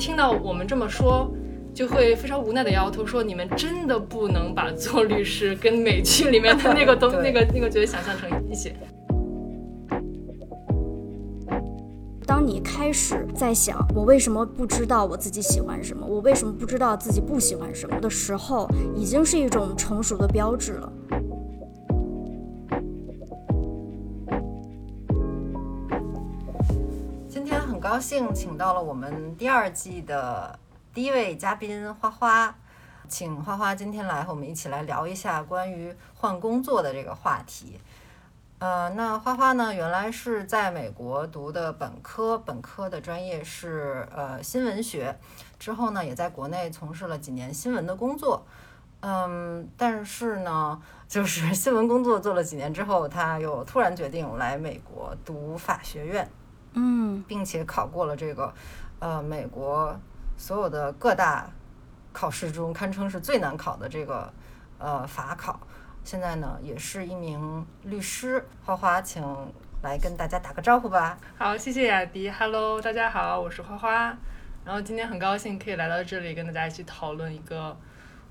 [0.00, 1.30] 听到我们这么说，
[1.74, 8.72] 就会非常无奈的摇头说：“你们真的不能把做律师跟美剧里面的那个东、 那个、那个角色想象成一起。”
[12.26, 20.90] 当你开始在想我为什么不知道我自己喜欢什么，我为什么不知道自己不喜欢什么的时候，已经是一种成熟的标志了。
[27.90, 30.56] 高兴请到了我们第二季的
[30.94, 32.54] 第一位嘉宾花花，
[33.08, 37.80] 请花花今天来和我们一起来聊一下关于换工作的这个话题。
[38.60, 45.18] 呃，那花花呢，原来是在美国读的本科，本科的专业是呃新闻学，
[45.58, 48.46] 之后呢，也在国内从事了几年新闻的工作。
[49.00, 56.30] 嗯，但是呢，就是新闻工作做了几年之后，他又突然决定来美国读法学院。
[56.74, 58.52] 嗯，并且考过了这个，
[58.98, 59.98] 呃，美国
[60.36, 61.50] 所有的各大
[62.12, 64.32] 考试中堪称是最难考的这个
[64.78, 65.60] 呃法考。
[66.02, 68.44] 现在呢，也是一名律师。
[68.64, 69.22] 花花，请
[69.82, 71.18] 来跟大家打个招呼吧。
[71.36, 72.30] 好，谢谢雅迪。
[72.30, 74.16] Hello，大家好，我是花花。
[74.64, 77.76] 然后今天很高兴可以来到这里，跟大家一起讨论一个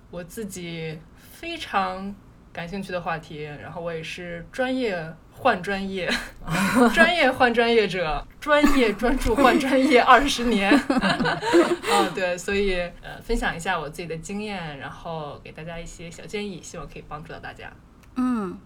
[0.09, 0.99] 我自己
[1.31, 2.13] 非常
[2.52, 3.44] 感兴趣的话题。
[3.44, 5.14] 然后我也是专业。
[5.42, 6.11] 换专业，
[6.94, 10.69] 专业换专业者，专业专注换专业 二十年。
[10.83, 17.72] 哦，对，所以呃，分享一下我自己的经验，然后给大家一些小建议，希望可以帮助到大家。
[18.18, 18.59] 嗯，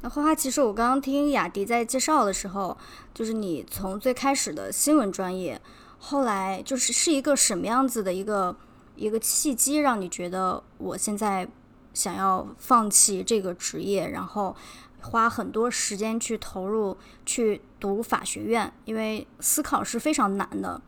[0.00, 2.78] 那花花，其实我刚刚听雅迪在介绍的时候，
[3.12, 5.60] 就是你从最开始的新闻专业，
[5.98, 8.56] 后来就是是一个什么样子的一个
[8.96, 11.46] 一个契机，让你觉得我现在
[11.94, 14.56] 想要放弃这个职业，然后。
[15.02, 20.78] 花很多时间去投入去读法学院，因为思考是非常难的。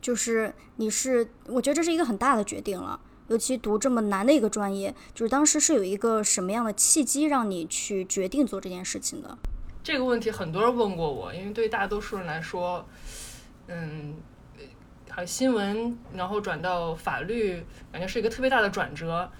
[0.00, 4.94] 就是你是，我觉得这是一个很大的决定了，尤其读这么难的一个专业。
[5.12, 9.36] 就是当时是有一个什么样的契机让你去决定做这件事情的？
[9.82, 12.86] 这个问题很多人问过我，因为对大多数人来说，
[13.66, 14.16] 嗯，
[15.10, 17.62] 还新闻，然后转到法律，
[17.92, 19.30] 感觉是一个特别大的转折。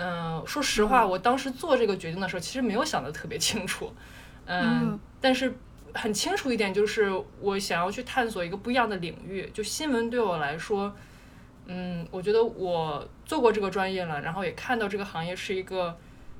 [0.00, 3.92] 嗯，说实话，我当时做这个决定的时候，其实没有想得特别清楚。
[4.46, 5.52] 嗯，但是
[5.92, 7.10] 很清楚一点，就是
[7.40, 9.50] 我想要去探索一个不一样的领域。
[9.52, 10.94] 就新闻对我来说，
[11.66, 15.98] 嗯，我觉得我做过这个专业了，然后也看到这个行业是一个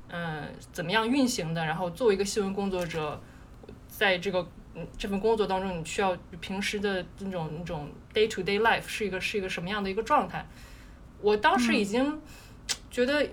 [0.09, 1.65] 嗯怎么样运行的。
[1.67, 3.21] 然后作为一个新闻工作者，
[3.89, 10.47] 在这个嗯这份工作当中，你需要平时的那种那种 day to day life 是一个是一个什么样的一个状态？
[11.21, 12.21] 我当时已经
[12.89, 13.29] 觉得。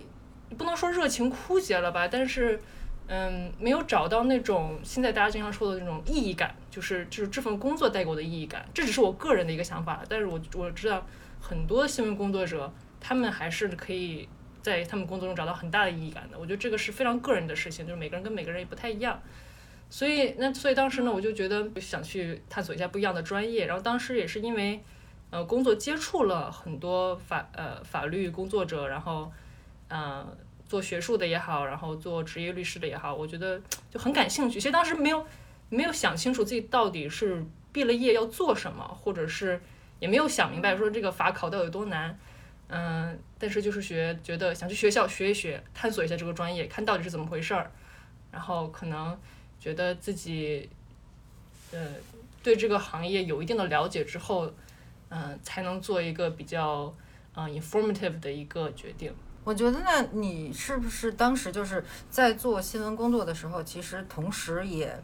[0.58, 2.60] 不能说热情枯竭了吧，但是，
[3.08, 8.66] 嗯，没有找到那种现在大家经常说的那种意义感，就是就是这份工作带给我的意义感。
[8.74, 11.06] 这只是我个人的一个想法，但是我我知道
[11.42, 14.30] 很多新闻工作者，他们还是可以
[14.62, 16.40] 在他们工作中找到很大的意义感的。
[16.40, 19.20] 我觉得这个是非常个人的事情，就是每个人跟每个人也不太一样。
[19.90, 23.66] 所以那所以当时呢，我就觉得想去探索一下不一样的专业。
[23.66, 24.82] 然后当时也是因为，
[25.32, 29.32] 呃，工作接触了很多法呃法律工作者，然后。
[29.90, 30.38] 嗯，
[30.68, 34.60] 做学术的也好，然后做职业律师的也好，我觉得就很感兴趣。
[34.60, 35.26] 其实当时没有
[35.70, 39.62] 没有想清楚自己到底是毕了业要做什么，或者是
[40.00, 42.18] 也没有想明白说这个法考到底有多难。
[42.68, 47.72] 嗯，但是就是学觉得想去学校学一学，探索一下这个专业，看到底是怎么回事儿。
[48.32, 49.16] 然后可能
[49.60, 50.68] 觉得自己
[51.72, 51.80] 呃
[52.42, 54.52] 对这个行业有一定的了解之后，
[55.10, 56.92] 嗯，才能做一个比较
[57.36, 59.14] 嗯 informative 的一个决定。
[59.46, 65.00] 我觉得那，你是不是当时就是在做新闻工作的时候，其实同时也，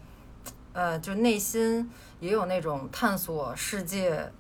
[0.74, 1.90] 呃，就内心
[2.20, 4.32] 也有那种探索世界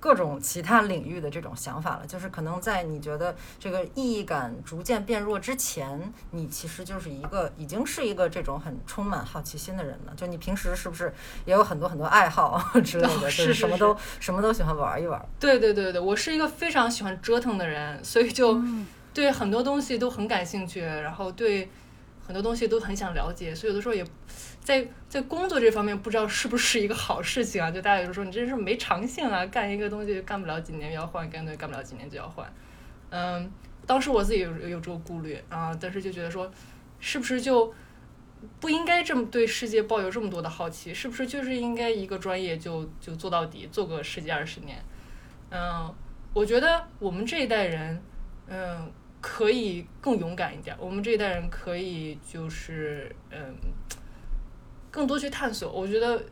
[0.00, 2.06] 各种其他领域的这种想法了？
[2.06, 10.14] 就是可能在你觉得这个意义感逐渐变弱之前，你其实就是一个已经是一个这种很充满好奇心的人了。
[10.16, 11.12] 就你平时是不是
[11.44, 13.30] 也有很多很多爱好之类的？
[13.30, 15.22] 是什么都什么都喜欢玩一玩。
[15.38, 18.58] 对对对对，我是一个非常喜欢折腾的人，所以就。
[19.12, 21.68] 对很多东西都很感兴趣，然后对
[22.26, 24.04] 很多东西都很想了解，所以有的时候也
[24.60, 27.70] 在在工作这方面不知道是不是一个好事情啊。
[27.70, 32.50] 就大家有时候说你真是没长性啊，干一个东西干不了几年要换，干东西干不了几年就要换。
[33.10, 33.50] 嗯，
[33.86, 36.48] 当时我自己有有这个顾虑啊，但是就觉得说，
[37.00, 37.74] 是不是就
[38.60, 40.94] 不应该这么对世界抱有这么多的好奇？
[40.94, 44.80] 是不是就是应该一个专业就就做到底，做个十几二十年？
[45.50, 45.92] 嗯，
[46.32, 48.00] 我觉得我们这一代人，
[48.46, 50.74] 嗯，可以更勇敢一点。
[50.80, 53.54] 我们这一代人可以就是嗯，
[54.90, 55.70] 更多去探索。
[55.70, 56.22] 我觉得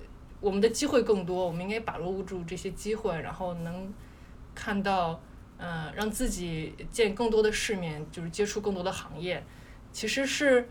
[0.40, 3.93] 我们的机会更多，我们应该把握住这些机会，然后能
[4.55, 5.20] 看到，
[5.58, 9.44] 嗯，让自己见更多的世面，就是接触更多的行业。
[9.93, 10.69] 其实是，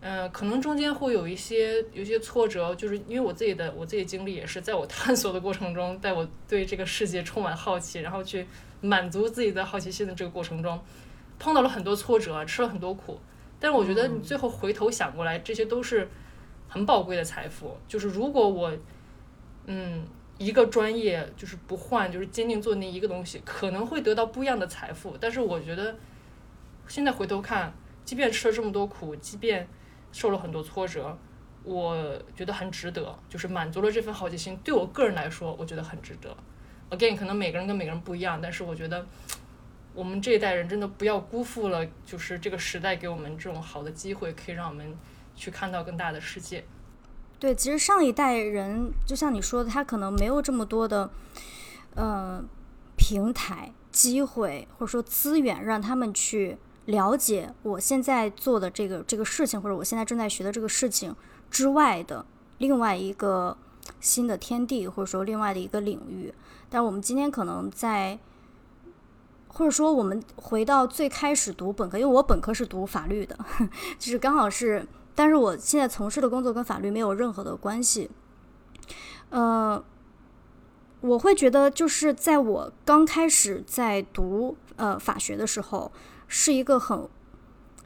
[0.00, 8.46] 嗯，可能中间会有一些有一些挫折，就是因为我自己的我自己经历也是，在我探索的过程中，在我对这个世界充满好奇，然后去
[8.80, 10.80] 满足自己的好奇心的这个过程中，
[11.38, 13.20] 碰到了很多挫折，吃了很多苦。
[13.60, 16.08] 但是我觉得你最后回头想过来，这些都是
[16.68, 17.76] 很宝贵的财富。
[17.86, 18.72] 就是如果我，
[19.66, 20.06] 嗯，
[20.38, 25.16] 一个专业就是不换，就是坚定做那一个东西，可能会得到不一样的财富。
[25.20, 25.96] 但是我觉得
[26.86, 27.72] 现在回头看。
[28.08, 29.68] 即便吃了这么多苦，即便
[30.12, 31.14] 受了很多挫折，
[31.62, 34.56] 我觉得很值得，就是满足了这份好奇心。
[34.64, 36.34] 对我个人来说，我觉得很值得。
[36.88, 39.06] Again，可能每个人跟每个人不一样，但是我觉得
[39.98, 44.96] 我们这一代人真的不要辜负了，就是这个时代给我们这种好的机会，可以让我们
[45.34, 46.64] 去看到更大的世界。
[47.40, 51.10] 对，其实上一代人就像你说的，他可能没有这么多的，
[51.96, 52.40] 呃，
[52.96, 56.58] 平台、机会或者说资源让他们去。
[56.88, 61.14] 了解我现在做的这个这个事情，或者我现在正在学的这个事情
[61.50, 62.24] 之外的
[62.56, 63.58] 另外一个
[64.00, 66.32] 新的天地，或者说另外的一个领域。
[66.70, 68.18] 但我们今天可能在，
[69.58, 73.36] 或者说我们回到最开始读本科，因为我本科是读法律的，
[73.98, 78.08] 就是刚好是，但是我现在从事的工作跟法律没有任何的关系。
[79.30, 79.82] 呃，
[81.00, 85.90] 我会觉得就是在我刚开始在读呃法学的时候。
[86.30, 87.08] 是一个很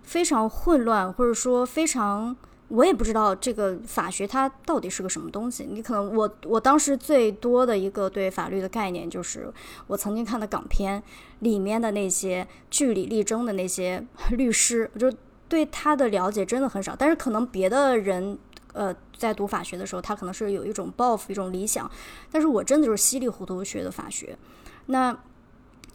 [0.02, 2.36] 非常混乱，或者说非常，
[2.74, 5.66] 我也不知道这个法学它到底是个什么东西。
[5.70, 9.52] 你可能我我当时最多的一个对法律的概念，就是
[9.86, 11.02] 我曾经看的港片
[11.40, 14.02] 里面的那些据理力争的那些
[14.32, 15.12] 律师，就
[15.48, 16.96] 对他的了解真的很少。
[16.96, 18.38] 但是可能别的人
[18.72, 21.90] 呃在读法学的时候，他可能是有一种抱负、一种理想，
[22.30, 24.38] 但是我真的就是稀里糊涂学的法学。
[24.86, 25.14] 那。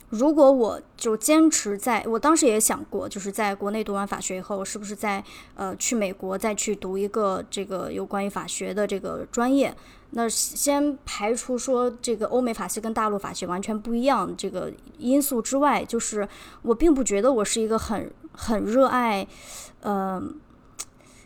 [0.09, 5.21] 如果我就坚持在，我当时也想过，就是在国内读完法学以后，是不是在
[5.55, 9.75] 呃去美国再去读一个这个有关于法学的这个专业？
[10.11, 16.25] 那先排除说这个欧美法系跟大陆法系完全不一样这个因素之外，就是
[16.61, 19.27] 我并不觉得我是一个很很热爱，
[19.81, 20.39] 嗯，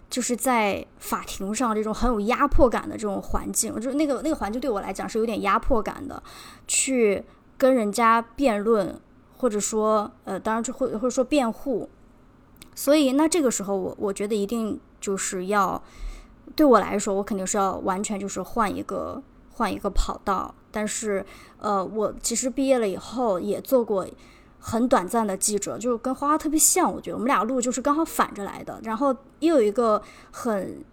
[0.10, 6.24] 就是在法庭上这种很有压迫感的这种环境，就是那个那个环境对我来讲是有点压迫感的，
[6.68, 7.24] 去。
[7.62, 9.00] 跟人家辩论，
[9.38, 11.88] 或者说，呃，当然就会或者说辩护，
[12.74, 15.80] 所以那这个时候，我我觉得一定就是要
[16.56, 19.22] 对我来说，我肯定是要完全就是换一个
[19.52, 20.56] 换一个跑道。
[20.72, 21.24] 但是，
[21.60, 24.08] 呃，我其实毕业了以后也做过
[24.58, 28.80] 很短暂的记者，就跟花花特别像，我觉得我们俩路就是刚好反着来的。
[28.82, 30.84] 然后又有一个很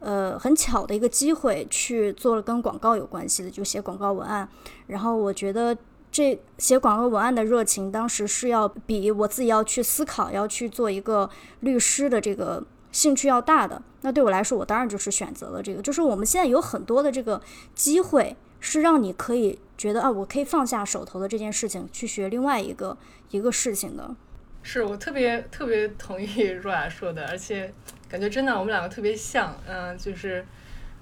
[0.00, 4.48] 呃很巧的一个机会去做了跟广告有关系的，就写广告文案。
[4.88, 5.78] 然后我觉得。
[6.12, 11.28] 这写广告文案的热情，当时是要比我自己要去思考、要去做一个
[11.60, 13.80] 律师的这个兴趣要大的。
[14.02, 15.80] 那对我来说，我当然就是选择了这个。
[15.80, 17.40] 就是我们现在有很多的这个
[17.74, 22.98] 机会，是让你可以觉得啊，我可以放下手头的这件事情，去学另外一个
[23.30, 24.14] 一个事情的。
[24.62, 27.72] 是我特别特别同意 若雅说的，而且
[28.10, 30.44] 感觉真的我们两个特别像，嗯，就是，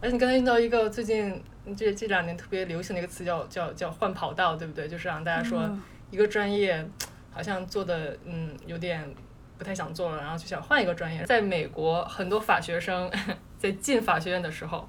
[0.01, 1.43] 而且你刚才遇到一个最近。
[1.75, 4.89] 这这两年特别流行的一个词叫叫叫换跑道，对不对？
[4.89, 5.71] 就是让大家说
[6.11, 6.87] 一个专业
[7.31, 9.15] 好像做的嗯有点
[9.59, 11.25] 不太想做了，然后就想换一个专业。
[11.25, 13.11] 在美国，很多法学生
[13.59, 14.89] 在进法学院的时候，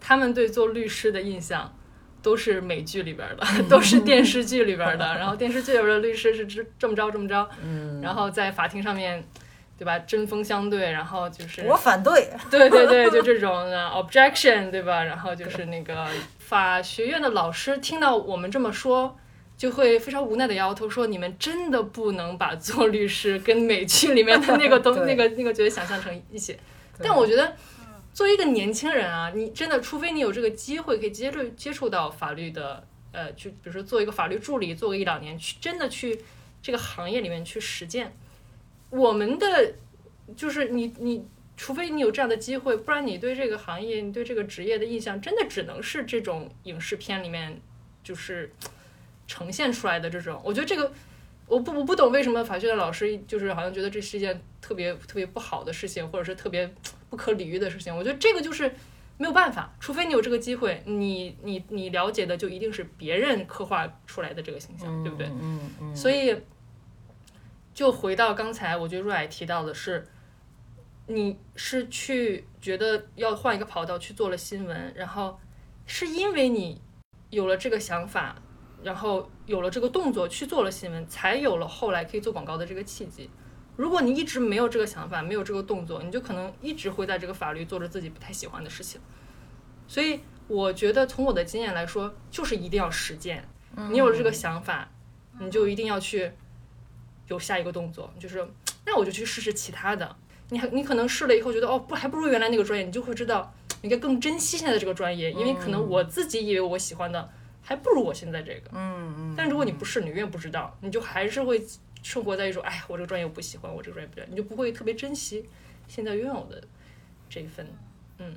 [0.00, 1.74] 他们对做律师的印象
[2.22, 5.16] 都是美剧里边的， 都是电视剧里边的。
[5.16, 7.48] 然后电视剧里边的律师是这这么着这么着，
[8.02, 9.24] 然后在法庭上面。
[9.78, 9.98] 对吧？
[10.00, 15.04] 针锋相对，然后就是我反对，对对对，就 这种 objection，对吧？
[15.04, 16.06] 然后就是那个
[16.38, 19.18] 法学院的老师听到我们这么说，
[19.56, 26.56] 就会非常无奈的摇头说：“你们真的不能把做律师跟美剧里面的那个东 那个那个角色想象成一起。”
[27.02, 27.54] 但我觉得，
[28.14, 36.18] 作为一个年轻人啊，你真的，除非你有这个机会可以接触接触到法律的，呃，去比如说做一个法律助理，做个一两年，去真的去
[36.62, 38.16] 这个行业里面去实践。
[38.90, 39.74] 我们的
[40.36, 41.26] 就是你你
[41.56, 47.60] 除非你有这样的机会，不然你对这个行业、你对这个职业的印象，真的只能是这种影视片里面
[48.02, 48.52] 就是
[49.26, 50.40] 呈现出来的这种。
[50.44, 50.92] 我觉得这个，
[51.46, 56.72] 我不我不懂为什么法学的老师就是好像觉得这是一件特别特别不好的事情，或者是特别
[57.08, 57.96] 不可理喻的事情。
[57.96, 58.72] 我觉得这个就是
[59.18, 65.26] 没有办法，除非你有这个机会，你你你了解的就一定是别人刻画出来的这个形象，对不对？
[65.28, 65.96] 嗯嗯。
[65.96, 66.36] 所以，
[67.76, 70.04] 就回到刚才，我觉得若海提到的是。
[71.08, 75.38] 你是去觉得要换一个跑道去做了新闻，然后
[75.86, 76.82] 是因为你
[77.30, 78.34] 有了这个想法，
[78.82, 83.30] 然后有了这个动作去做了新闻，才有了后来可以做广告的这个契机。
[83.76, 89.00] 如果你一直没有这个想法，没有这个动作，你就可能一直会在这个法律做着自己不太喜欢的事情。
[89.86, 90.18] 所以
[90.48, 93.48] 我觉得从我的经验来说，就是一定要实践。
[93.90, 94.90] 你有了这个想法，
[95.38, 96.32] 你就一定要去
[97.28, 98.46] 有下一个动作，就是
[98.84, 100.16] 那我就去试试其他的。
[100.50, 103.52] 你还你可能试了以后觉得哦不还不如原来那个专业，你就会知道
[103.82, 107.28] 应该更珍惜现在的这个专业，因为可能我自己以为我喜欢的
[107.60, 108.70] 还不如我现在这个。
[108.72, 109.34] 嗯嗯。
[109.36, 111.66] 但如果你不试，你永远不知道，你就还是会
[112.02, 115.44] 生活在一种哎我这个专业我不喜欢，我这个专业不对，你就不会特别珍惜
[115.88, 116.62] 现在拥有的
[117.28, 117.66] 这一份。
[118.18, 118.36] 嗯，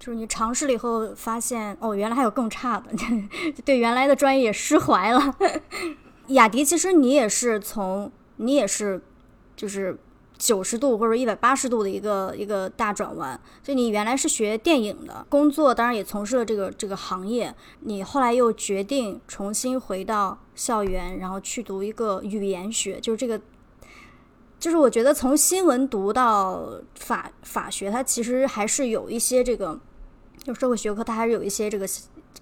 [0.00, 2.90] 就是你尝试了以后发现哦原来还有更差的，
[3.64, 5.36] 对原来的专业也释怀了。
[6.28, 9.02] 雅迪，其实你也是从你也是
[9.56, 9.98] 就是。
[10.36, 23.40] 九十度或者一百八十度的一个一个大转弯，就你原来是学电影的工作，当然也从事了这个这个行业，你后来又决定重新回到校园，然后去读一个语言学，就是这个，
[24.58, 29.78] 就是我觉得从新闻读到法法学，它其实还是有一些这个，
[30.42, 31.86] 就社会学科它还是有一些这个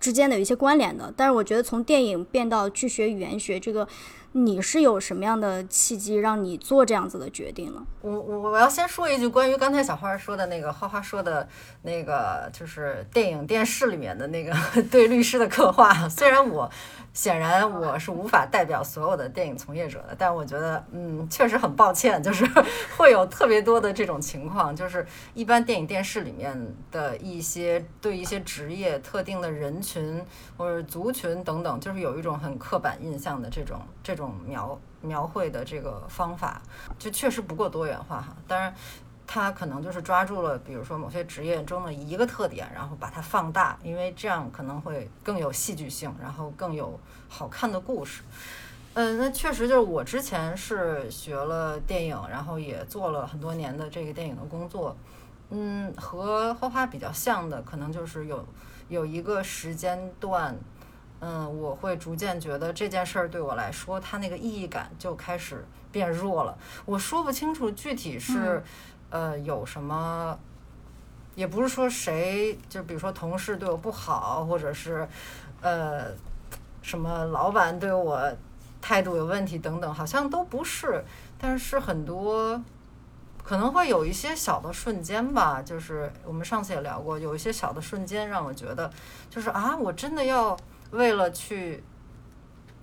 [0.00, 3.86] 之间的有一些关联的，但是我觉得从电影变到去学语言学这个。
[4.32, 7.82] 你是有什么样的契机让你做这样子的决定呢？
[8.00, 11.46] 我我我要先说一句关于刚才小花说的那个花花说的
[11.82, 14.52] 那个，就是电影电视里面的那个
[14.90, 16.08] 对律师的刻画。
[16.08, 16.70] 虽然我。
[17.14, 22.42] 显然我是无法代表所有的电影从业者的，但我觉得，嗯，确实很抱歉，就是
[22.96, 26.58] 会有特别多的这种情况，就是一般电影电视里面
[26.90, 30.24] 的一些对一些职业、特定的人群
[30.56, 36.60] 或者族群等等，就是有一种很刻板印象的这种这种描描绘的这个方法，
[36.98, 38.36] 就确实不够多元化哈。
[38.46, 38.74] 当然。
[39.24, 48.22] 他可能就是抓住了，比如说某些职业中的一个特点，然后把它放大，因为这样可能会更有戏剧性，然后更有好看的故事。
[48.92, 54.94] 嗯，那确实就是我之前是学了电影，然后也做了很多年的这个电影的工作。
[55.48, 58.44] 嗯，和花花比较像的，可能就是有
[58.90, 60.54] 有一个时间段，
[61.22, 66.58] 嗯，我会逐渐觉得这件事儿对我来说，它那个意义感就开始变弱了。
[66.84, 68.62] 我说不清楚具体是。
[69.14, 70.38] 呃，有什么，
[71.34, 75.06] 也不是说谁，就比如说同事对我不好，或者是，
[75.60, 76.06] 呃，
[76.80, 78.32] 什么老板对我
[78.80, 81.04] 态度有问题等等，好像都不是。
[81.38, 82.58] 但是很多
[83.44, 88.90] 可能会有一些小的瞬间吧，就是我们上次也聊过，有一些小的瞬间让我觉得，
[89.28, 90.56] 就是啊，我真的要
[90.92, 91.82] 为了去。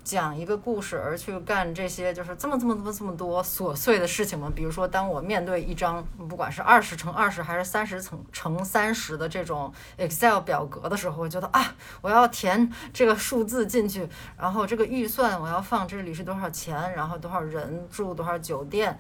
[0.01, 4.51] 讲一个故事而去干这些，就是这么这么这么这么多琐碎的事情吗？
[4.55, 18.97] 比如说，当我面对一张不管是二十乘二十还是三十乘乘三十的这种 Excel 表格的时候，我觉得啊，我要填这个数字进去，然后这个预算我要放这里是多少钱，然后多少人住多少酒店，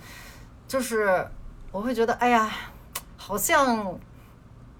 [0.67, 1.27] 就是
[1.71, 2.51] 我会觉得，哎呀，
[3.17, 3.97] 好像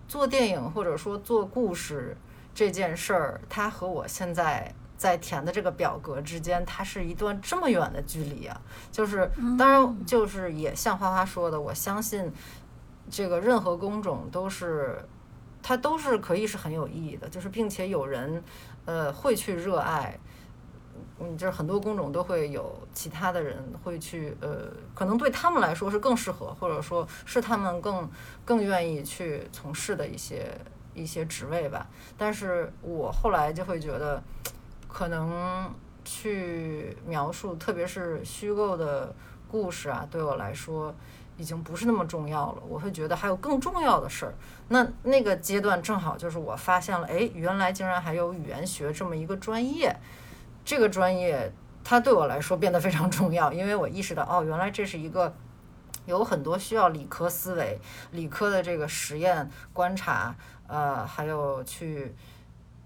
[0.07, 2.15] 做电影或者说做故事
[2.53, 4.73] 这件事儿，它和我现在。
[4.99, 8.61] 在填的这个表格之间，它是一段这么远的距离啊！
[8.91, 12.29] 就是，当然，就是也像花花说的，我相信
[13.09, 15.01] 这个任何工种都是，
[15.63, 18.43] 它都是可以是很有意义的，就是并且有人
[18.83, 20.19] 呃会去热爱，
[21.17, 28.09] 嗯，就是很多工种都会有其他的人会去呃，可能对他们来说是更适合，或者说是他们更
[28.43, 30.53] 更愿意去从事的一些
[30.99, 31.87] 一些职位吧。
[32.17, 34.21] 但是我后来就会觉得。
[34.91, 35.71] 可能
[36.03, 39.13] 去描述，特别是虚构的
[39.47, 40.91] 故事啊，对我来说
[41.37, 42.63] 已经不是那么重要了。
[42.67, 44.33] 我会觉得还有更重要的事儿。
[44.67, 49.95] 那那个阶段正好就是我发现了，哎，原来竟然还有语言学这么一个专业。
[50.65, 51.53] 这个专业
[51.83, 55.31] 它对我来说变得非常重要，因为我意识到，哦，原来这是一个
[56.07, 57.79] 有很多需要理科思维、
[58.11, 60.35] 理科的这个实验观察，
[60.69, 62.15] 呃，还有去。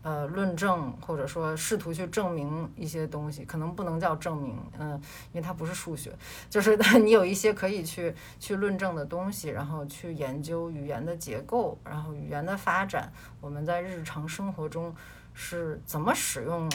[0.06, 4.92] 呃论证，或者说试图去证明一些东西，可能不能叫证明，嗯，
[5.32, 6.12] 因为它不是数学，
[6.50, 13.10] 就是 你有一些可以去去论证的东西，然后去研究语言的结构，然后语言的发展，
[13.40, 14.94] 我们在日常生活中
[15.34, 16.70] 是怎么使用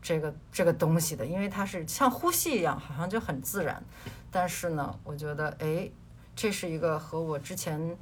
[0.00, 3.82] 这个这个东西的，因为它是像呼吸一样，好像就很自然。
[4.30, 5.90] 但是呢，我觉得，哎，
[6.36, 7.98] 这是一个和我之前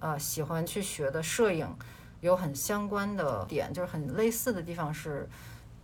[0.00, 1.66] 呃喜欢去学的摄影。
[2.20, 5.26] 有很相关的点，就是很类似的地方是，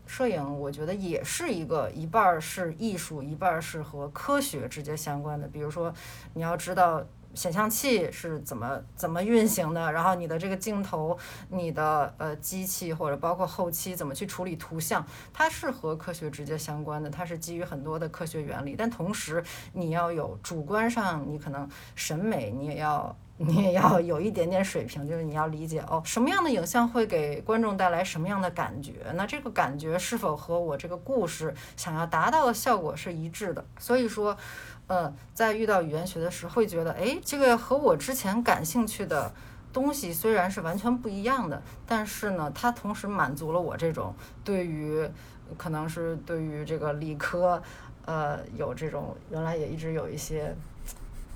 [0.07, 5.49] 摄影我觉得也是一个一半是艺术，一半是和科学直接相关的。
[5.49, 5.91] 比如说，
[6.35, 7.03] 你要知道
[7.37, 11.17] 显像器是怎么怎么运行的，然后你的这个镜头、
[11.51, 18.75] 你的呃机器或者包括后期怎么去处理图像，它是和科学直接相关的，它是基于很多的科学原理。
[18.77, 23.15] 但同时，你要有主观上，你可能审美你也要。
[23.39, 28.95] 你也要有一点点水平，就是你要理解哦，什么样的影像会给观众带来什么样的感觉？
[29.15, 33.63] 那这个感觉是否和我这个故事想要达到的效果是一致的？
[33.79, 34.35] 所以说，
[34.87, 39.33] 呃，在遇到语言学的时候，会觉得，哎，这个和我之前感兴趣的
[39.73, 44.15] 东西虽然是完全不一样的，但是呢，它同时满足了我这种
[44.45, 45.09] 对于
[45.57, 47.63] 可能是对于这个理科，
[48.05, 50.57] 呃，有这种原来也一直有一些。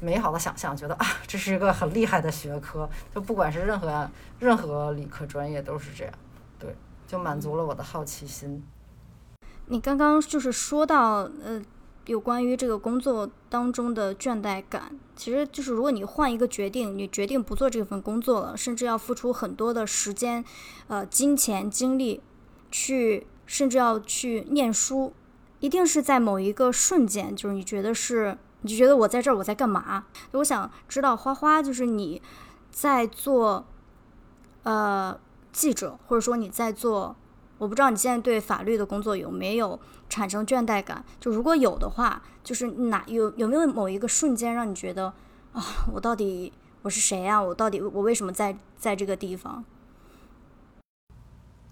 [0.02, 6.14] 美好的想象，觉得啊，这是一个很厉害的学科，就不管是任何任何理科专业都是这样，
[6.58, 6.74] 对，
[7.06, 8.64] 就满足了我的好奇心。
[9.66, 11.60] 你刚刚就是说到，呃，
[12.06, 20.44] 有关于这个工作当中的倦怠感，其实就是如果你换一个决定，你决定不做这份工作了，甚至要付出很多的时间、
[20.88, 22.20] 呃，金钱、精力，
[22.70, 25.12] 去甚至要去念书，
[25.60, 28.38] 一定是在某一个瞬间，就是你觉得是。
[28.62, 30.04] 你就觉得我在这儿，我在干嘛？
[30.32, 32.20] 我想知道花花，就是你
[32.70, 33.66] 在做
[34.64, 35.18] 呃
[35.50, 37.16] 记者，或者说你在做，
[37.56, 39.80] 我不知道你现在对法律的工作有没有
[40.10, 41.02] 产生倦怠感？
[41.18, 45.14] 就如果有的话，就是哪有有没有某一个瞬间让你觉得
[45.54, 45.64] 啊，
[45.94, 46.52] 我到底
[46.82, 47.40] 我是谁呀？
[47.40, 49.64] 我到底我为什么在在这个地方？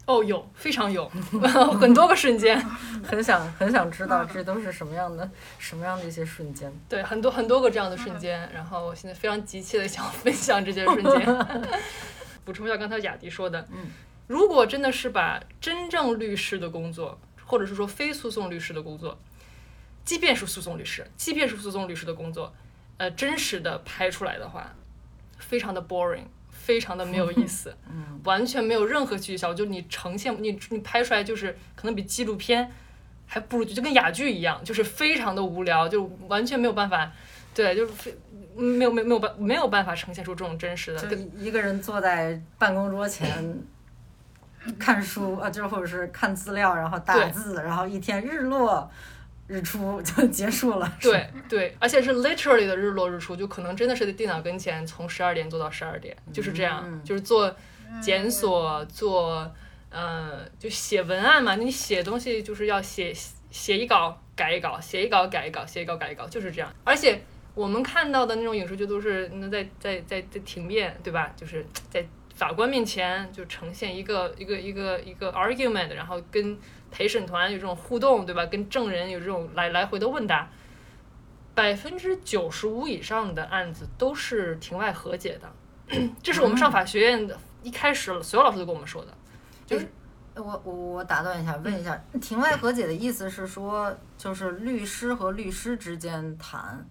[0.06, 1.06] 哦，有非常有
[1.78, 2.58] 很多个瞬间，
[3.04, 6.72] 很想很想知道这都是什么样的什么样的一些瞬间。
[6.88, 11.46] 对，很多很多个这样的瞬间，然后我现在非常急切的想分享这些瞬间。
[12.42, 13.90] 补充一下刚才雅迪说的，嗯，
[14.26, 19.18] 如果真的是把真正律师的工作，或者是说非诉讼律师的工作，
[20.04, 22.54] 即便是诉讼律师，即便是诉讼律师的工作，
[22.98, 24.72] 呃，真实的拍出来的话，
[25.38, 26.28] 非常的 boring。
[26.50, 32.70] 非常的没有意思， 嗯，完全没有任何戏剧效果，就你呈现你你拍出来就是可能比纪录片
[33.26, 37.10] 还不如，就跟哑剧一样，就是非常的无聊，就完全没有办法，
[37.54, 38.14] 对，就是非
[38.54, 43.58] 没有没有没有办没有办法呈现出这种真实的，就一个人坐在办公桌前
[44.78, 48.90] 看书啊，就是或者是看资料，然后打字，然后一天日落。
[49.50, 50.92] 日出就结束了。
[51.00, 57.50] 对对，而且是 literally 的日落日出，就可能真的是在电脑跟前，从十二点做到十二点，就是这样，就是做
[57.98, 59.50] 检索，做
[59.88, 61.54] 呃，就写文案嘛。
[61.54, 63.10] 你写东西就是要写
[63.50, 66.70] 写一稿改一稿，写一稿改一稿，写一稿改一稿，就是这样。
[66.84, 67.18] 而且
[67.54, 71.32] 我们看到的那种影视剧都是那在在在在庭辩，对吧？
[71.34, 72.04] 就是在
[72.38, 76.58] 法官面前就呈现一个一个一个一个 argument，然后跟。
[76.90, 78.46] 陪审团有这种互动，对吧？
[78.46, 80.48] 跟证人有这种来来回的问答，
[81.54, 85.52] 百分之九十五以上的案子都是庭外和解的，
[86.22, 89.12] 这是我们上法学院的一开始所有老师都跟我们说的。
[89.66, 89.86] 就是
[90.34, 96.88] 我我我打断一下，问一下，庭外和解的意思是说，就是律师和律师之间谈，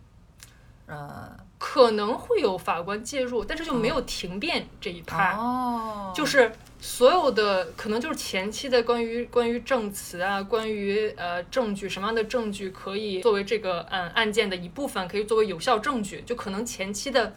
[0.86, 6.52] 呃，可能会有法官介入，但是就没有停辩这一趴，哦，就是。
[6.80, 17.34] 所有的可能就是前期的关于关于证词啊，关于呃证据什么样的证据可以作为这个案案件的一部分，可以作为有效证据，就可能前期的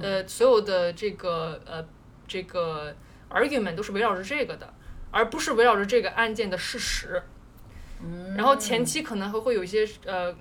[0.00, 1.84] 呃所有的这个呃
[2.28, 2.94] 这个
[3.28, 4.72] argument 都是围绕着这个的，
[5.10, 7.20] 而不是围绕着这个案件的事实。
[8.36, 10.32] 然后前期可能还会有一些呃，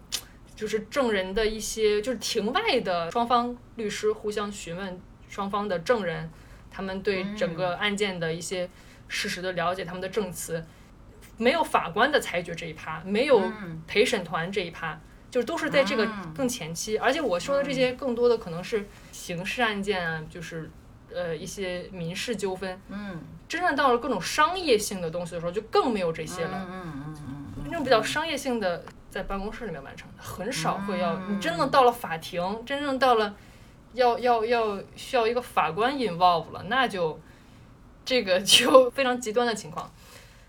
[0.55, 6.29] 就是证人的一些就是庭外的双方律师互相询问双方的证人。
[6.77, 8.69] 他们对整个案件的一些
[9.07, 10.61] 事实的了解，他们的证词，
[11.37, 13.41] 没有法官的裁决这一趴，没有
[13.87, 14.99] 陪审团这一趴，
[15.31, 16.97] 就是都是在这个更前期。
[16.97, 20.69] 而且我说的这些更多的可能是刑事案件啊，就是
[21.13, 22.77] 呃一些民事纠纷。
[22.89, 26.67] 嗯，真正到了各种商业性的东西的时候，就更没有这些了。
[26.69, 28.83] 嗯嗯嗯嗯，那种比较商业性的，
[29.15, 31.17] 在办公室里面完成的，很少会要。
[31.29, 33.33] 你真的到了法庭，真正到了。
[33.93, 37.17] 要要要需要一个法官 involve 了，那就
[38.03, 39.89] 这个 就非常极端的情况。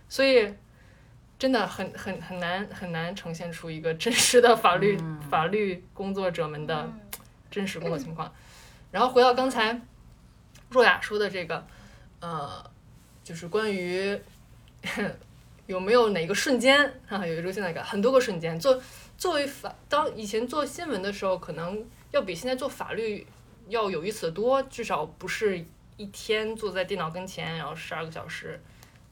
[0.08, 0.52] 所以
[1.38, 4.98] 真的很很很难很难呈现出一个真实的法律、
[5.30, 6.92] 法律工作者们的
[7.48, 8.34] 真实工作情况。
[8.90, 9.80] 然后回到刚才
[10.70, 11.64] 若雅说的这个，
[12.18, 12.68] 呃，
[13.22, 14.20] 就是关于
[15.66, 18.58] 有没有哪个瞬间 啊有一种现在感，很多个瞬间。
[18.58, 18.80] 做
[19.18, 23.26] 作为法，当以前做新闻的时候，可能要比现在做法律
[23.68, 25.64] 要有意思的多，至少不是
[25.96, 28.60] 一天坐在电脑跟前，然后十二个小时，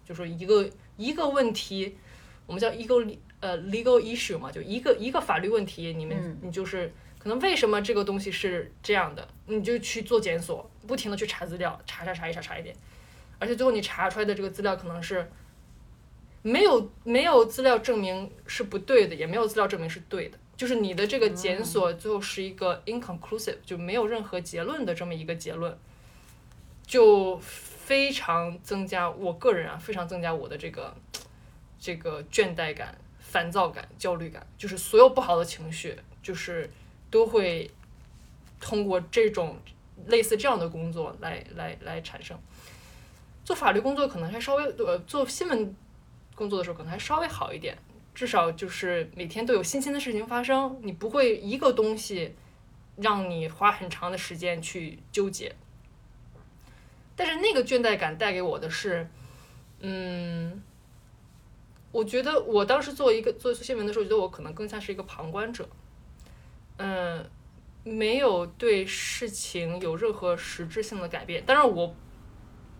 [0.05, 1.97] 就说一个一个问题，
[2.47, 12.77] 我们叫 legal 呃 legal issue 嘛，就一个一个法律问题，你们你就是可能为什么这个东西是这样的，你就去做检索，不停的去查资料，查查查一查查一点，
[13.38, 15.27] 而且最后你查出来的这个资料可能是
[16.46, 25.74] 没有没有资料证明是不对的，也没有资料证明是对的，就是你的这个检索最后是一个 inconclusive，就没有任何结论的这么一个结论，
[26.87, 30.94] 就非常增加我个人啊，非常增加我的这个
[31.80, 36.70] 这个倦怠感、烦躁感、焦虑感，就是所有不好的情绪，就是
[37.11, 37.70] 都会
[38.61, 39.59] 通过这种
[40.09, 42.38] 类似这样的工作来来来产生。
[43.46, 45.74] 做法律工作可能还稍微呃，做新闻
[46.35, 47.77] 工作的时候可能还稍微好一点，
[48.14, 52.35] 至少就是每天都有新鲜的事情发生，你不会一个东西
[52.97, 55.55] 让你花很长的时间去纠结。
[57.16, 59.09] 但是那个倦怠感带给我的是，
[59.79, 60.61] 嗯，
[61.92, 65.68] 我觉得我当时做一个做新闻的时候，觉得我可能更像是一个旁观者，
[66.79, 67.25] 嗯，
[67.85, 71.44] 没有对事情有任何实质性的改变。
[71.47, 71.94] 当然，我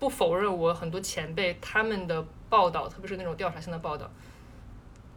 [0.01, 4.09] 不否认我很多前辈他们的报道，特别是那种调查性的报道，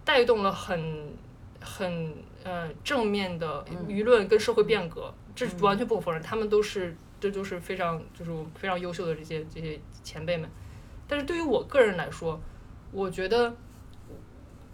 [0.04, 1.14] 带动了很
[1.62, 6.96] 很呃正面的舆论跟社会变革，这完全不否认，他们都是。
[7.20, 10.48] 这就是非常就是非常优秀的这些这些前辈们，
[11.08, 12.40] 但是对于我个人来说，
[12.92, 13.52] 我觉得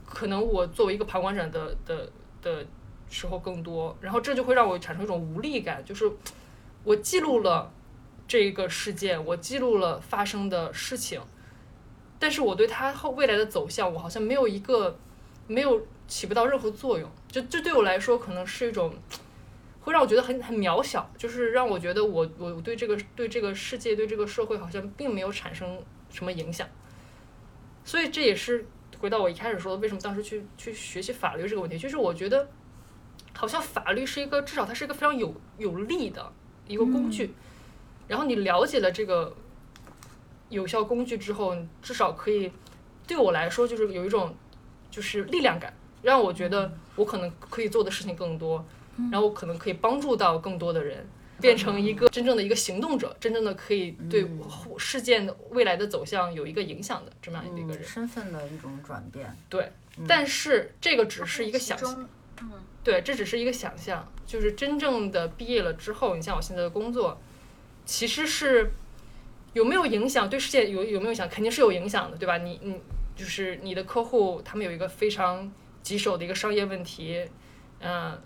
[0.06, 2.66] 可能我作为一个旁观者的的的
[3.10, 6.12] 时候更多，然后这就会让我产生一种无力感，就是
[6.84, 7.72] 我记录了
[8.28, 11.22] 这个事件，我记录了发生的事情，
[12.24, 14.98] 但是我对它后未来的走向，我好像没有一个
[15.46, 18.94] 没有起不到任何作用，就这对我来说可能是一种。
[19.82, 25.78] 会让我觉得很很渺小，就是让我觉得我我对这个对这个世界对这个社会好像并没有产生
[26.10, 26.66] 什么影响，
[27.84, 28.66] 所以这也是
[28.98, 32.48] 回到我一开始说的，为什么当时去去学习法律这个问题，就是我觉得
[33.34, 36.32] 好像法律是一个至少它是一个非常有有利的
[36.66, 37.34] 一个工具，
[38.08, 39.36] 然后你了解了这个
[40.50, 42.52] 有效工具之后，至少可以
[43.08, 44.36] 对我来说就是有一种
[44.92, 48.66] 就是力量感，让我觉得我可能可以做的事情更多。
[49.12, 51.04] 然后我可能可以帮助到更多的人，
[51.42, 54.24] 变成一个真正的一个行动者，真正的可以对
[54.78, 57.84] 事件的未来的走向有一个影响的这么样的一个人。
[57.84, 59.36] 身份的一种转变。
[59.50, 59.72] 对，
[60.08, 62.08] 但是这个只是一个想象。
[62.40, 62.52] 嗯。
[62.84, 64.08] 对，这只是一个想象。
[64.28, 67.20] 就是真正的毕业了之后，你像我现在的工作，
[67.86, 68.72] 其实是
[69.54, 70.30] 有没有影响？
[70.30, 71.28] 对世界有有没有影响？
[71.30, 72.38] 肯定是有影响的，对吧？
[72.38, 72.80] 你你
[73.16, 77.26] 就是你的客户，他们有一个非常棘手的一个商业问题，
[77.80, 78.20] 嗯。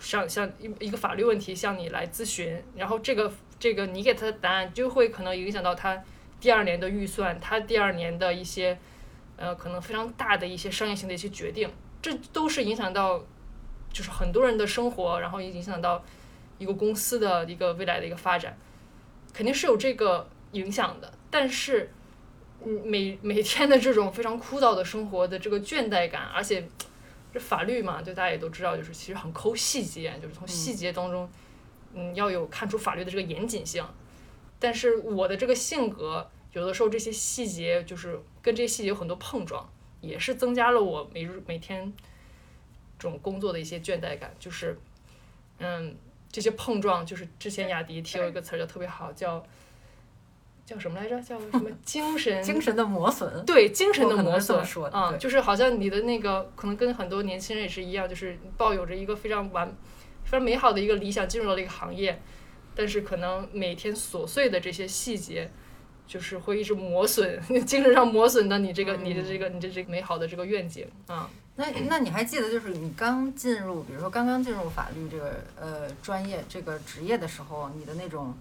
[0.00, 6.02] 像像一一个法律问题向你来咨询，然后这个这个你给他的答案就会可能影响到他
[6.40, 8.76] 第二年的预算，他第二年的一些
[9.36, 11.70] 呃可能非常大的一些商业性的一些决定，
[12.02, 13.24] 这都是影响到
[13.92, 16.04] 就是很多人的生活，然后也影响到
[16.58, 18.58] 一个公司的一个未来的一个发展，
[19.34, 21.12] 肯定是有这个影响的。
[21.30, 21.92] 但是
[22.64, 26.66] 嗯每每天的这种非常枯燥的生活的这个倦怠感，而且。
[27.34, 31.28] 这法律嘛，就大家也都知道，就是其实很抠细节，就是从细节当中，
[31.92, 33.84] 嗯，要有看出法律的这个严谨性。
[34.60, 39.68] 但是我的这个性格，有的时候这些细节就是跟这些细节有很多碰撞，
[40.00, 41.92] 也是增加了我每日每天
[43.00, 44.32] 这种工作的一些倦怠感。
[44.38, 44.78] 就是，
[45.58, 45.96] 嗯，
[46.34, 49.40] 这些碰撞，就是之前雅迪提有一个词儿叫特别好，叫。
[50.66, 51.20] 叫什么来着？
[51.22, 52.42] 叫什么 精神？
[52.42, 53.44] 精神的磨损。
[53.44, 54.90] 对，精神的磨损。
[54.90, 59.68] 啊，就是好像你的那个，可能跟很多年轻人也是一样，就是抱有着一个非常完、
[60.24, 62.18] 非常美好的一个理想，进入了这个行业，
[62.74, 65.50] 但是可能每天琐碎的这些细节，
[66.06, 71.30] 就是会一直磨损， 精神上磨损的你这个、你的这个、你的这个美好的这个愿景啊。
[71.56, 78.34] 那那你还记得，就是你刚进入，比如说刚刚进入法律这个呃专业这个职业的时候，你的那种。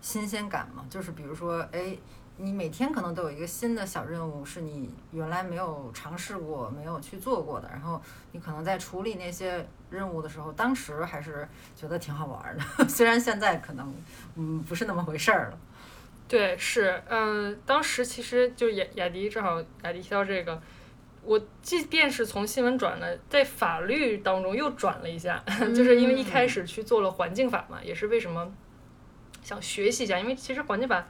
[0.00, 1.92] 新鲜感嘛，就是比如说，哎，
[2.36, 7.68] 你每天可能都有一个新的小任务，是你原来没有尝试过、没有去做过的。
[7.68, 13.92] 然后你可能在处理那些任务的时候，当时还是觉得挺好玩的， 虽然现在可能
[14.36, 15.58] 嗯不是那么回事儿了。
[16.28, 20.62] 对，是，嗯，当时其实就雅雅迪正好雅迪提到这个，
[21.28, 25.44] 我即便是从新闻转了，在法律当中又转了一下，
[25.76, 28.50] 就是因为一开始去做了环境法嘛，也是为什么
[29.42, 31.06] 想学习一下，因为其实环境法，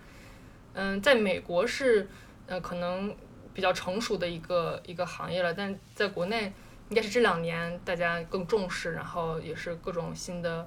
[0.73, 2.09] 嗯，在美国是，
[2.47, 3.15] 呃，可能
[3.55, 6.53] 比较成熟的一个一个行业了，但在国内
[6.89, 10.67] 应该是这两年大家更重视，然后也是各种新的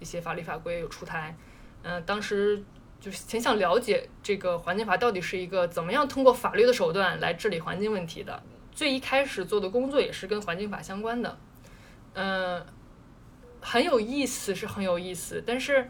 [0.00, 1.34] 一些法律法规有出台，
[1.82, 2.62] 嗯、当时。
[3.02, 8.40] 就是挺想了解这个环境法到底是一个怎么样通过法律的手段来治理环境问题的。
[8.74, 11.38] 最一开始做的工作也是跟环境法相关的，
[12.14, 12.64] 嗯、
[13.60, 15.88] 很有意思，是很有意思，但是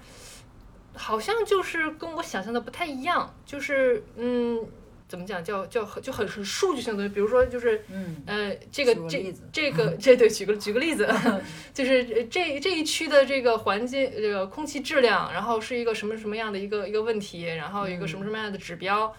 [0.95, 4.61] 好像就是跟我想象的不太一样，就是嗯，
[5.09, 11.09] 怎么讲叫叫很就很很数据性的东西，比如说就是嗯，呃，这个这这个 这对，举个举个例子，
[11.73, 19.15] 就是呃这这一区的这个环境这个空气质量，然后是一个什么什么样的一个一个问题，然后一个什么什么样的指标，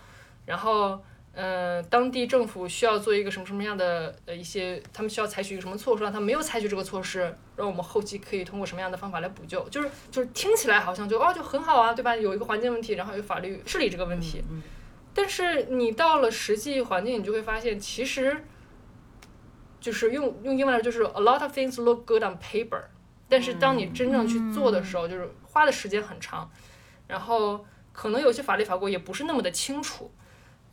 [0.46, 12.16] 然后呃，当地政府需要做一个什么什么样的呃一些，他们需要采取一个什么措施，让他没有采取这个措施，让我们后期可以通过什么样的方法来补救，就是就是听起来好像就哦就很好啊，对吧？
[12.16, 14.62] 有一个环境问题，然后有法律治理这个问题，嗯
[15.16, 18.46] 但是你到了实际环境，你就会发现，其实
[19.80, 22.82] 就是用用英文来说，就是 a lot of things look good on paper，
[23.28, 26.50] 但是当你真正去做的时候，就是花的时间很长，
[27.08, 30.12] 然后可能有些法律法规也不是那么的清楚，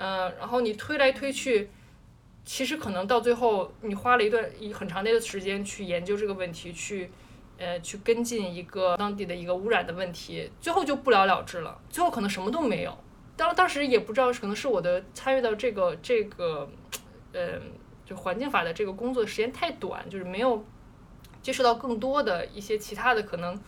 [0.02, 1.68] 嗯、然后你推来推去，
[2.42, 7.10] 其实可能到最后，你花了一段一很长的一个时间去研究这个问题，去
[7.58, 12.96] 呃去跟进一个当地的一个污染的问题，最后就不了了之了，最后可能什么都没有。
[13.36, 16.66] 当当时也不知道，可能是我的参与到这个这个，
[17.32, 17.60] 呃，
[18.06, 20.64] 就环境法的这个工作时间太短，就是没有
[21.42, 23.58] 接触到更多的一些其他的可能，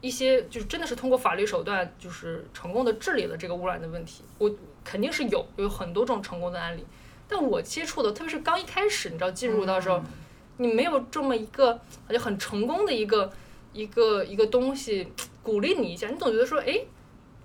[0.00, 4.24] 一些就是真的是通过法律手段就是成功的治理了这个污染的问题。
[4.38, 4.50] 我
[4.84, 6.86] 肯定是有有很多这种成功的案例，
[7.26, 10.02] 但我接触的，特别是刚一开始，你知道进入到时候，
[10.58, 11.74] 你没有这么一个
[12.06, 13.32] 好像很成功的一个
[13.72, 15.10] 一个一个东西
[15.42, 16.78] 鼓励你一下，你总觉得说，哎，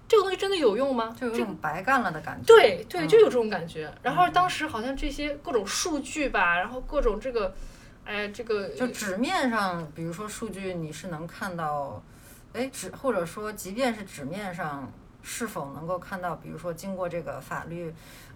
[0.08, 1.16] 这个东西真的有用吗？
[1.20, 2.46] 就有这种白干了的感觉。
[2.46, 3.92] 对对，嗯就有这种感觉。
[4.04, 7.54] 然后当时好像这些各种数据吧，然后各种这个，
[8.04, 12.04] 哎，这个就纸面上，比如说数据，你是能看到，
[12.54, 17.94] 哎，纸或者说，即便是纸面上，是否能够看到，比如说经过这个法律，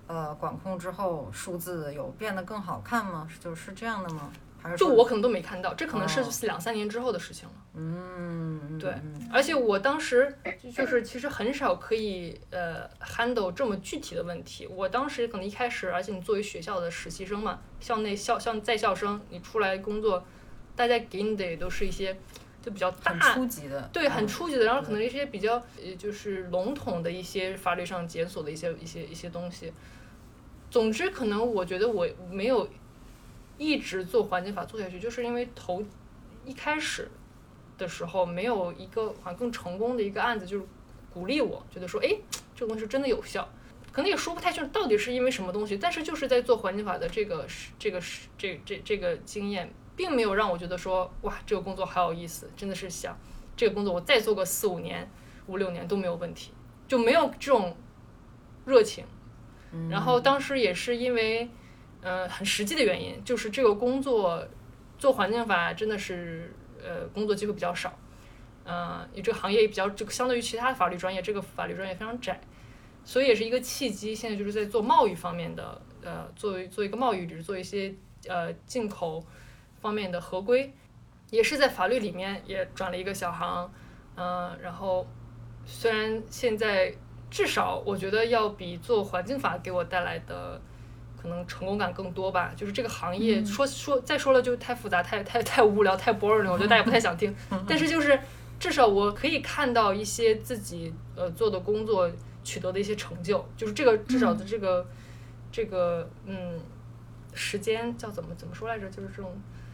[0.07, 3.27] 呃，管控之后，数字有变得更好看吗？
[3.39, 4.31] 就是这样的吗？
[4.61, 7.55] 还是就我可能都没看到，这可能是哦两三年之后的事情了。
[7.73, 14.65] 嗯，对嗯而且我当时就就是其实很少可以呃 handle 这么具体的问题。
[14.67, 20.23] 我当时可能一开始，而且你作为学校的实习生嘛，校内校校在校生，你出来工作，
[20.77, 22.17] 大家给你的也都是一些
[22.63, 29.71] 就比较大很初级的，对，很嗯初级的，然后可能一些比较呃，就是笼统的一些法律上检索的一些一些一些东西。
[30.71, 32.67] 总之，可能我觉得我没有
[33.57, 35.83] 一直做环境法做下去，就是因为头
[36.45, 37.11] 一开始
[37.77, 40.65] 的时候没有一个好像更成功的一个案子，就是
[41.13, 42.15] 鼓励我，觉得说，哎，
[42.55, 43.47] 这个东西真的有效。
[43.91, 53.17] 可能也说不太清楚到底是因为什么东西，但是就是在做环境法的这个是这个是这这这个经验，并没有让我觉得说，哇，这个工作好有意思，真的是想
[53.55, 55.09] 这个工作我再做个四五年、
[55.47, 56.51] 五六年都没有问题，
[56.87, 57.75] 就没有这种
[58.65, 59.05] 热情。
[59.89, 61.49] 然后当时也是因为，
[62.01, 64.47] 呃，很实际的原因，就是这个工作
[64.99, 67.91] 做环境法真的是呃工作机会比较少，
[68.65, 72.39] 呃，你这个行业也比较就相对于其他法律专业，这个法律专业非常窄，
[73.03, 74.13] 所以也是一个契机。
[74.13, 77.95] 现在就是在做贸易方面的，呃，作为做一个贸易律，做一些
[78.27, 79.25] 呃进口
[79.83, 80.73] 方面的合规，
[81.29, 83.69] 也是在法律里面也转了一个小行，
[84.15, 85.05] 嗯、然后
[85.65, 86.95] 虽然现在
[87.29, 90.61] 至少我觉得要比做环境法给我带来的
[91.21, 92.53] 可能成功感更多吧。
[92.55, 97.35] 就是这个行业、说说再说了就太复杂、太太太无聊、太 boring 了，我觉得大家不太想听。
[97.67, 98.17] 但是就是
[98.57, 102.09] 至少我可以看到一些自己呃做的工作
[102.43, 104.87] 取得的一些成就，就是这个至少的这个、
[105.51, 106.57] 这个嗯
[107.33, 108.87] 时间叫怎么怎么说来着？
[108.89, 109.72] 就是这种时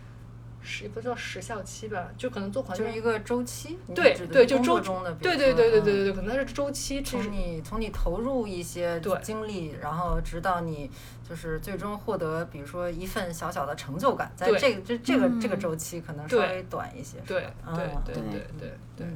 [0.82, 10.90] 也不叫时效期吧，就可能做环境就是一个周期，你对指的对就周是工作中的，比对如说对对对对嗯对对，可能它是周期，从你从你投入一些精力，然后直到你
[11.28, 18.24] 就是最终获得，比如说一份小小的成就感，在这个这这个这个嗯周期可能稍微短一些，对对嗯对对
[18.60, 19.08] 对对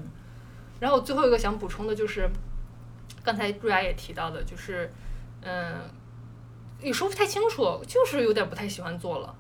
[0.80, 2.30] 然后最后一个想补充的就是，
[3.24, 4.92] 刚才瑞雅也提到的，就是，
[5.42, 5.76] 嗯，
[6.82, 9.36] 也说不太清楚，就是有点不太喜欢做了。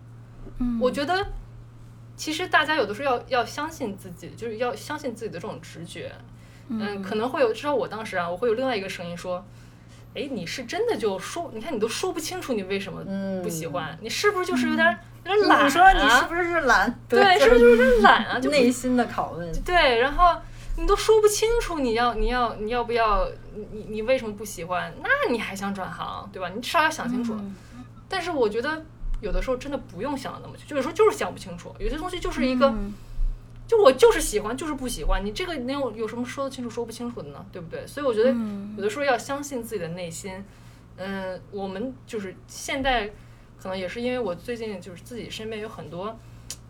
[0.60, 1.26] 嗯，我觉得，
[2.15, 6.12] 其实大家有的时候要要相信自己，就是要相信自己的这种直觉。
[6.69, 9.43] 嗯，可能会有，至少我当时啊，我会有另外一个声音说，
[10.15, 15.63] 哎，你是真的就说，你看你都说不清楚你为什么嗯不喜欢，你是不是就是有点有点懒、啊？
[15.65, 16.99] 你说你是不是懒？
[17.10, 18.39] 对，是不是就是有点懒啊？
[18.41, 19.52] 就内心的拷问。
[19.63, 20.39] 对，然后
[20.78, 23.28] 你都说不清楚你要你要你要不要
[23.73, 24.93] 你你为什么不喜欢？
[25.02, 26.49] 那你还想转行，对吧？
[26.56, 27.36] 你至少要想清楚。
[28.08, 28.86] 但是我觉得
[29.24, 32.68] 有的时候真的不用想的那么清，就有时候就是想不清楚，有些东西就是一个。
[32.68, 32.94] 嗯
[33.66, 37.44] 就我就是喜欢，就是不喜欢，你这个能有有什么说得清楚说不清楚的呢？
[37.50, 37.88] 对不对？
[37.88, 40.44] 所以我觉得嗯有的时候要相信自己的内心。
[40.98, 43.08] 嗯，我们就是现在
[43.58, 46.20] 可能也是因为我最近就是自己身边有很多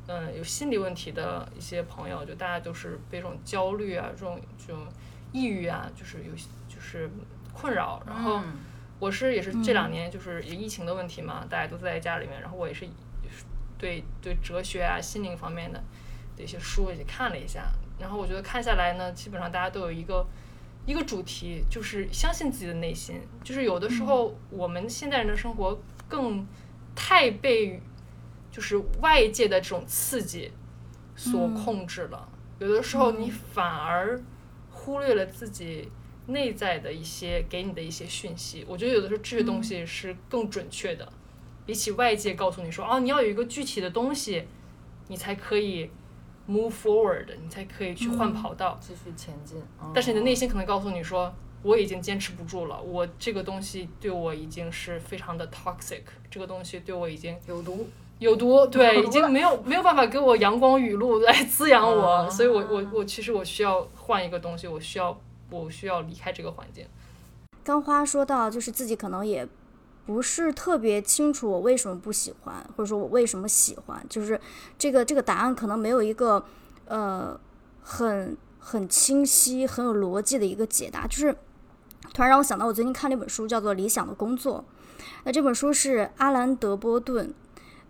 [0.06, 4.84] 嗯有心理问题的一些朋友，就大家都是被这种焦虑啊、这种这种
[5.32, 6.32] 抑郁啊，就是有
[6.70, 7.10] 就是
[7.52, 8.04] 困扰。
[8.06, 8.54] 然后嗯
[9.00, 12.88] 我是也是这两年就是疫情的问题嘛，大家都在家里面，然后我也是
[13.78, 15.84] 对对哲学啊、心灵方面的。
[16.36, 20.26] 的一些书也看了一下，然后我觉得看下来呢，基本上大家都有一个
[20.84, 23.22] 一个主题，就是相信自己的内心。
[23.44, 26.44] 就是有的时候我们现代人的生活更
[26.96, 27.80] 太被
[28.50, 30.52] 就是外界的这种刺激
[31.16, 32.28] 所控制了，
[32.58, 34.20] 有的时候你反而
[34.72, 35.92] 忽略了自己
[36.28, 38.66] 内在的一些给你的一些讯息。
[38.68, 41.08] 我觉得有的时候这些东西是更准确的，
[41.66, 44.44] 比起外界告诉你说哦，你要有一个具体的东西，
[45.08, 45.90] 你才可以。
[46.46, 49.58] move forward，你才可以去换跑道，继续前进。
[49.80, 57.88] 哦但是你的内心可能告诉你说，我已经坚持不住了，我这个东西对我已经是非常的 toxic，这个东西对我已经有毒。
[58.20, 65.18] 有毒， 对，已经没有没有办法给我阳光雨露来滋养我，哦所以我我我其实我需要换一个东西，我需要
[65.62, 66.88] 我需要离开这个环境。
[67.64, 69.48] 刚花说到，就是自己可能也
[70.06, 74.40] 不是特别清楚我为什么不喜欢，或者说我为什么喜欢，就是
[74.78, 76.44] 这个这个答案可能没有一个
[76.86, 77.40] 呃
[77.82, 81.08] 很很清晰、很有逻辑的一个解答。
[81.08, 81.34] 就是
[82.14, 84.66] 突然让我想到，我最近看了一本书，叫做《理想的工作》。
[85.24, 87.34] 那这本书是阿兰·德波顿，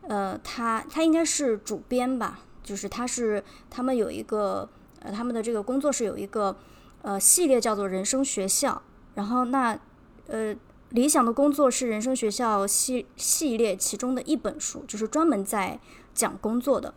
[0.04, 6.56] 呃，他他应该是主编吧，就是他是他们有一个呃他们的这个工作室有一个
[7.04, 8.82] 呃系列叫做人生学校，
[9.14, 9.80] 然后那
[10.26, 10.56] 呃。
[10.90, 15.80] 理想的工作是人生学校系系列其中的一本书，就是专门在
[16.14, 16.94] 讲工作的。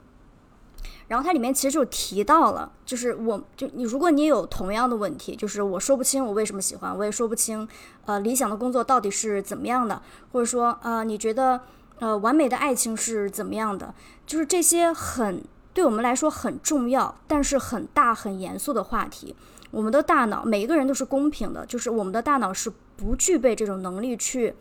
[1.08, 7.66] 然后它里面其实就提到了，就是我就你，如果你有同样的问题，就是我说不清我为什么喜欢，我也说不清，
[8.04, 11.62] 呃，理想的工作到底是怎么样的，或者说，呃，你觉得，
[11.98, 13.94] 呃，完美的爱情是怎么样的，
[14.26, 15.42] 就是这些很
[15.72, 19.34] 对我们来说很重要，但是很大很严肃的话题。
[19.76, 24.54] 我们的大脑，每一个人都是公平的，就是我们的大脑是不具备这种能力去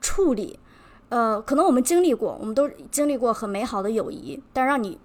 [0.00, 0.60] 处理。
[1.08, 4.96] 呃，可能我们经历过，我们都经历过很美好的友谊，但让你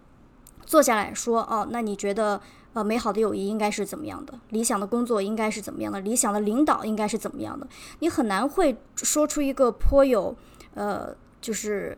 [0.67, 2.39] 坐下来说，哦，那你觉得，
[2.73, 4.35] 呃，美好的友谊应该是怎么样的？
[4.49, 5.99] 理想的工作应该是怎么样的？
[6.01, 7.67] 理想的领导应该是怎么样的？
[8.01, 10.35] 你很难会说出一个颇有，
[10.75, 11.97] 呃，就是，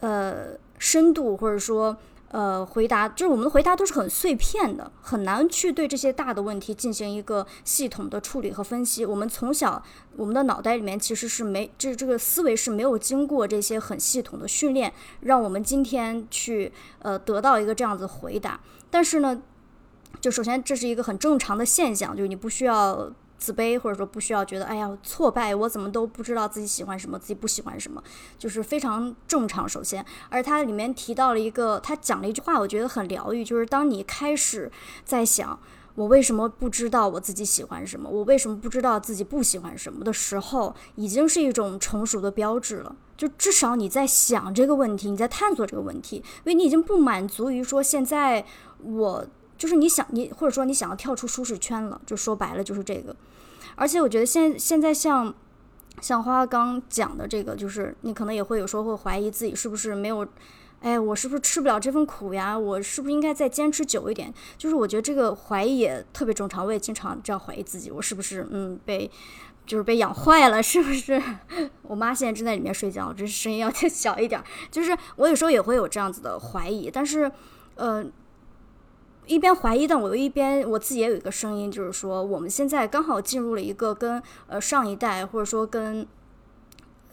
[0.00, 1.96] 呃，深度或者说。
[2.30, 9.04] 呃，回答就是我们的回答都是很碎片的，很难去对这些大的问题进行一个系统的处理和分析。
[9.04, 9.82] 我们从小，
[10.16, 18.60] 我们的脑袋里面其实是没这这个思维是没有经过这些很系统的训练，让我们今天去呃得到一个这样子回答。
[18.90, 19.42] 但是呢，
[20.20, 23.12] 就首先这是一个很正常的现象，就是你不需要。
[23.40, 28.00] 自卑，或者说不需要觉得，哎呀，挫败，我怎么都不知道自己喜欢什么，自己不喜欢什么，
[28.38, 29.66] 就是非常正常。
[29.66, 34.70] 首先，而它里面提到了一个，他讲了一句话，我觉得很疗愈，就是当你开始
[35.04, 35.58] 在想
[35.94, 42.94] 我为什么不知道我自己喜欢什么，我为什么不知道自己不喜欢什么的时候，已经是一种成熟的标志了。
[43.16, 48.44] 就至少你在想这个问题，你在探索这个问题，因为你已经不满足于说现在
[48.82, 49.26] 我。
[49.60, 53.14] 就是你想你，或者说你想要跳出舒适圈了，就说白了就是这个。
[53.76, 55.34] 而且我觉得现现在像
[56.00, 60.26] 像花花刚讲的这个，就是你可能也会有时候会怀疑自己是不是没有，
[60.80, 62.58] 哎，我是不是吃不了这份苦呀？
[62.58, 64.32] 我是不是应该再坚持久一点？
[64.56, 69.10] 就是我觉得这个怀疑也特别正常，我也经常这样怀疑自己，我是不是嗯被
[69.66, 70.62] 就是被养坏了？
[70.62, 71.22] 是不是？
[71.82, 74.42] 我妈现在正在里面睡觉，这声音要再小一点。
[74.70, 77.30] 就是我有时候也会有这样子的怀疑，但是
[77.74, 78.02] 呃。
[79.26, 86.06] 一边怀疑，但我又一边我自己也有一个声音，就是说我们现在刚好进入了一个跟呃上一代或者说跟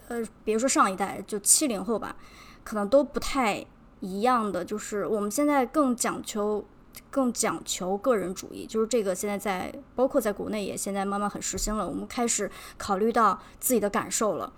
[0.08, 2.16] 呃别说上一代就七零后吧，
[2.64, 3.64] 可能都不太
[4.00, 6.64] 一样的，就是我们现在更讲求
[7.10, 14.52] 更讲求个人主义，就是这个现在在包括在国内也现在慢慢很实行了，我们开始考虑到自己的感受了。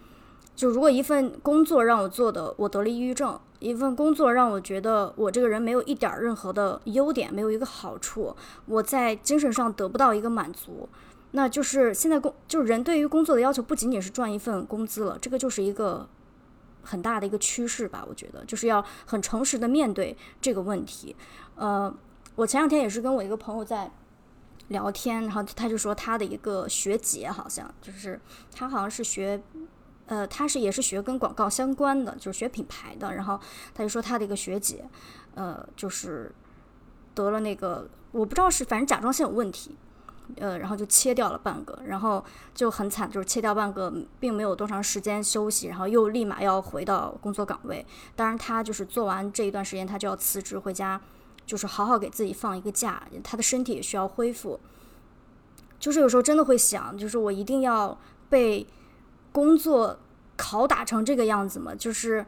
[0.60, 8.36] 就如果一份工作让我做的，我得了抑郁症，一份工作让我觉得我这个人没有一点任何的优点，没有一个好处，
[8.66, 10.86] 我在精神上得不到一个满足，
[11.30, 16.06] 那就是现在工就是人对于工作的要求不仅仅是赚一份工资了，这个就是一个
[16.82, 18.04] 很大的一个趋势吧。
[18.06, 21.16] 我觉得就是要很诚实的面对这个问题。
[21.54, 21.90] 呃，
[22.34, 23.90] 我前两天也是跟我一个朋友在
[24.68, 28.20] 聊天，然后他就说他的一个学姐好像就是
[28.54, 29.42] 他好像是学。
[30.10, 33.14] 呃，他是也是学跟广告相关的，就是学品牌的。
[33.14, 33.38] 然后
[33.72, 34.84] 他就说他的一个学姐，
[35.36, 36.34] 呃，就是
[37.14, 39.76] 得了那个我不知道是反正甲状腺有问题，
[40.34, 47.86] 呃，然后就切掉了半个，然后就很惨，就是切掉半个，并没有多长时间休息，然后又立马要回到工作岗位。
[48.16, 51.00] 当然，他就是做完这一段时间，他就要辞职回家，
[51.46, 54.58] 就是好好给自己放一个假，他的身体也需要恢复。
[55.78, 57.96] 就是有时候真的会想，就是我一定要
[58.28, 58.66] 被。
[59.32, 59.98] 工作
[60.36, 61.74] 拷打成这个样子吗？
[61.74, 62.26] 就是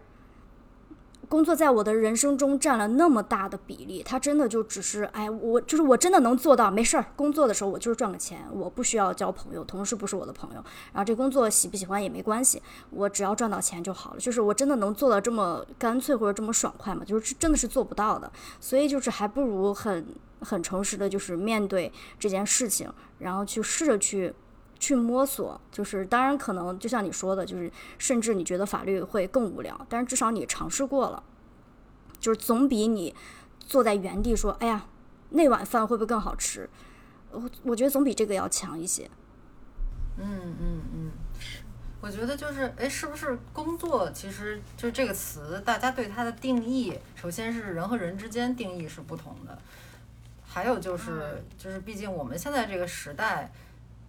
[1.29, 7.07] 工作在我的人生中占了那么大的比例，它真的就只是哎，我就是我真的能做到没事儿。
[7.17, 14.21] 工作的时候我就是赚个钱，我不需要交朋友，同事不是我的朋友，然后这工作喜不喜欢也没关系，我只要赚到钱就好了。
[14.21, 17.03] 就是我真的能做到这么干脆或者这么爽快吗？
[17.03, 18.31] 就是真的是做不到的，
[18.61, 20.05] 所以就是还不如很
[20.41, 24.35] 很诚实的，就是面对这件事情，然后去试着去。
[24.83, 31.23] 去摸索，就是当然可能就像你说的，就是甚至你觉得法律会更无聊，但是至少你尝试过了，
[32.19, 33.15] 就是总比你
[33.61, 34.87] 坐在原地说“哎呀，
[35.31, 36.69] 那碗饭会不会更好吃”，
[37.31, 39.09] 我我觉得总比这个要强一些。
[40.17, 41.11] 嗯嗯嗯，
[42.01, 49.57] 我觉得就是哎，是不是工作其实就这个词，大家对它的定义，首先是人和人之间定义是不同的，
[50.45, 53.53] 还有就是就是毕竟我们现在这个时代。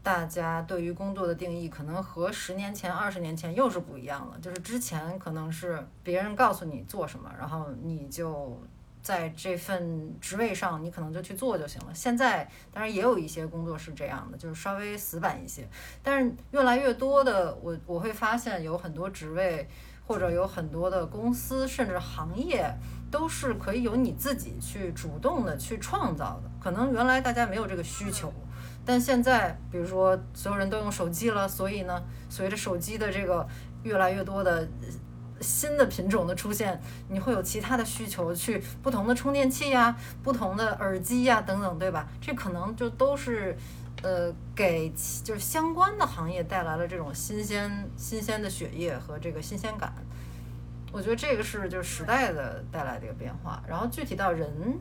[0.04, 4.38] 大家对于工作的定义可能和十年前、二十年前又是不一样了。
[4.42, 8.62] 就是之前可能是别人告诉你做什么，然后你就
[9.02, 11.94] 在这份职位上，你可能就去做就行了。
[11.94, 15.66] 现在当然也有一些工作是这样的，就是稍微死板一些。
[16.04, 19.70] 但是越来越多的，我我会发现有很多职位
[20.06, 22.70] 或者有很多的公司甚至行业
[23.10, 26.52] 都是可以由你自己去主动的去创造的。
[26.62, 28.34] 可能原来大家没有这个需求。
[28.86, 33.48] 但现在，比如说所有人都用手机了，所以呢，随着手机的这个
[33.84, 34.68] 越来越多的
[35.40, 42.08] 新的品种的出现，你会有其他的需求，去不同的充电器呀、不同的耳机呀等等，对吧？
[42.20, 43.56] 这可能就都是
[44.02, 44.92] 呃给
[45.24, 49.94] 就是相关的行业带来了这种新鲜、新鲜的血液和这个新鲜感。
[50.92, 53.64] 我觉得这个是就是时代的带来的一个变化。
[53.66, 54.78] 然后具体到人。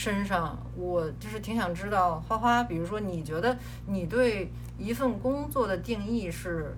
[0.00, 3.54] 身上，我就是挺想知道花花，比如说，你觉得
[3.86, 6.74] 你对一份工作的定义是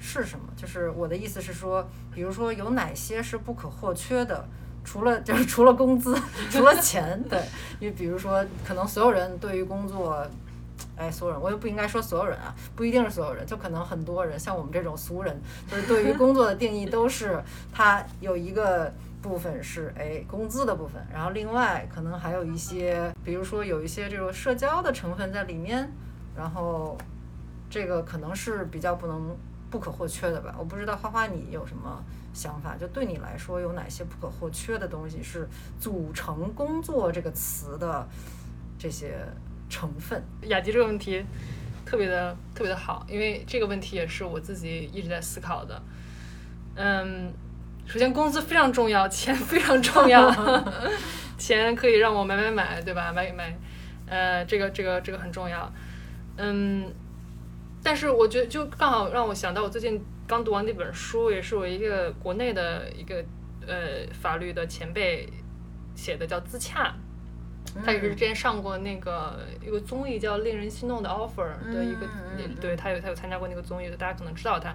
[0.00, 0.46] 是什么？
[0.56, 4.44] 就是我的意思是说，比如说有哪些是不可或缺的？
[4.82, 6.20] 除了 就是除了工资，
[6.50, 7.40] 除了钱，对，
[7.78, 10.26] 因为比如说，可能所有人对于工作，
[10.96, 17.40] 哎，所有人，我又不应该说所有人啊，不一定是所有人，就可能很多人，像我们这种俗人，就是对于工作的定义都是
[17.72, 18.92] 他有一个。
[19.28, 25.90] 部分是哎工资的部分，然后另外可能还有一些，比如说有一些这种社交的成分在里面，
[26.36, 26.98] 然后
[27.70, 29.34] 这个可能是比较不能
[29.70, 30.54] 不可或缺的吧。
[30.58, 32.04] 我不知道花花你有什么
[32.34, 32.76] 想法？
[32.76, 35.48] 就对你来说有哪些不可或缺的东西是
[35.80, 38.06] 组成工作这个词的
[38.78, 39.26] 这些
[39.70, 40.22] 成分？
[40.42, 41.24] 雅迪这个问题
[41.86, 45.82] 特别的特别的好，因为这个问题也是我自己一直在思考的。
[46.74, 47.32] 嗯。
[47.86, 50.28] 首先，工资非常重要，钱非常重要，
[51.38, 53.12] 钱可以让我买买买，对吧？
[53.12, 53.56] 买买，
[54.06, 55.70] 呃，这个这个这个很重要，
[56.36, 56.92] 嗯，
[57.82, 63.22] 但是我觉得就刚好让我想到，我最近刚读完那本书，也是我一个国内的一个
[63.66, 65.28] 呃法律的前辈
[65.94, 66.94] 写的，叫《自洽》，
[67.84, 72.08] 他也是之前上过那个一个综艺叫《令人心动的 offer》的一个，
[72.60, 74.74] 对他有他有参加过那个综艺，大家可能知道他，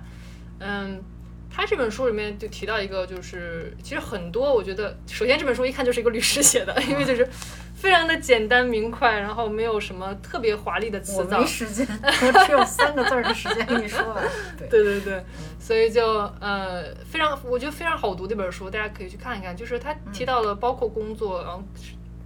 [0.59, 1.03] 嗯。
[1.51, 7.27] 他这本书里面就提到一个，就是其实很多，我觉得首先这本书一看就是一个律师写的，因为就是
[7.75, 11.37] 非常的简单明快，然后没有什么特别华丽的词藻。
[11.37, 14.23] 我没时间，我只有三个字儿的时间跟你说完。
[14.69, 15.23] 对对对，
[15.59, 16.05] 所以就
[16.39, 19.57] 呃非常，我觉得非常好读的一本书，大家可以去看一看。
[19.57, 21.61] 就是他提到了包括工作，然后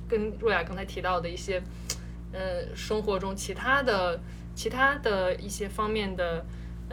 [0.08, 1.64] 跟若雅刚才提到的一些
[2.34, 4.20] 呃生活中其他的
[4.54, 6.46] 其他的一些方面的。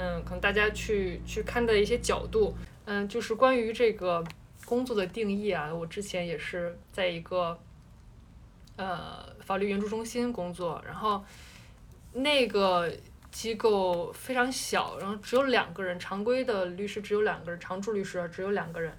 [0.02, 4.24] 嗯，可能大家去去看的一些角度，嗯，就是关于这个
[4.64, 5.70] 工作的定义啊。
[5.74, 7.58] 我之前也是在一个
[8.76, 11.22] 呃法律援助中心工作，然后
[12.14, 12.90] 那个
[13.30, 18.90] 机构非常小，然后只有两个人，常规的律师只有两个人，常驻律师只有两个人。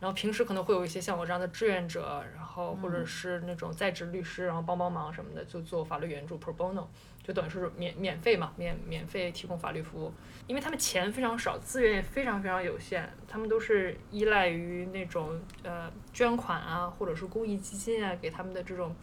[0.00, 6.84] 然后平时可能会有一些像我这样的志愿者，然后或者是那种在职律师，然后帮帮忙什么的，就做法律援助 pro bono，
[7.24, 10.12] 就等于是免免费嘛，免免费提供法律服务。
[10.46, 18.94] 因为他们钱非常少，资源也非常非常有限，他们都是依赖于那种呃捐款啊，或者是公益基金啊给他们的这种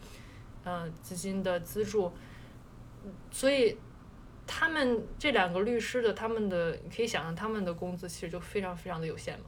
[0.62, 2.12] 呃资金的资助，
[3.32, 3.76] 所以
[4.46, 9.46] 他们这两个律师的他们的，你可以想象他们的工资其实就非常非常的有限嘛。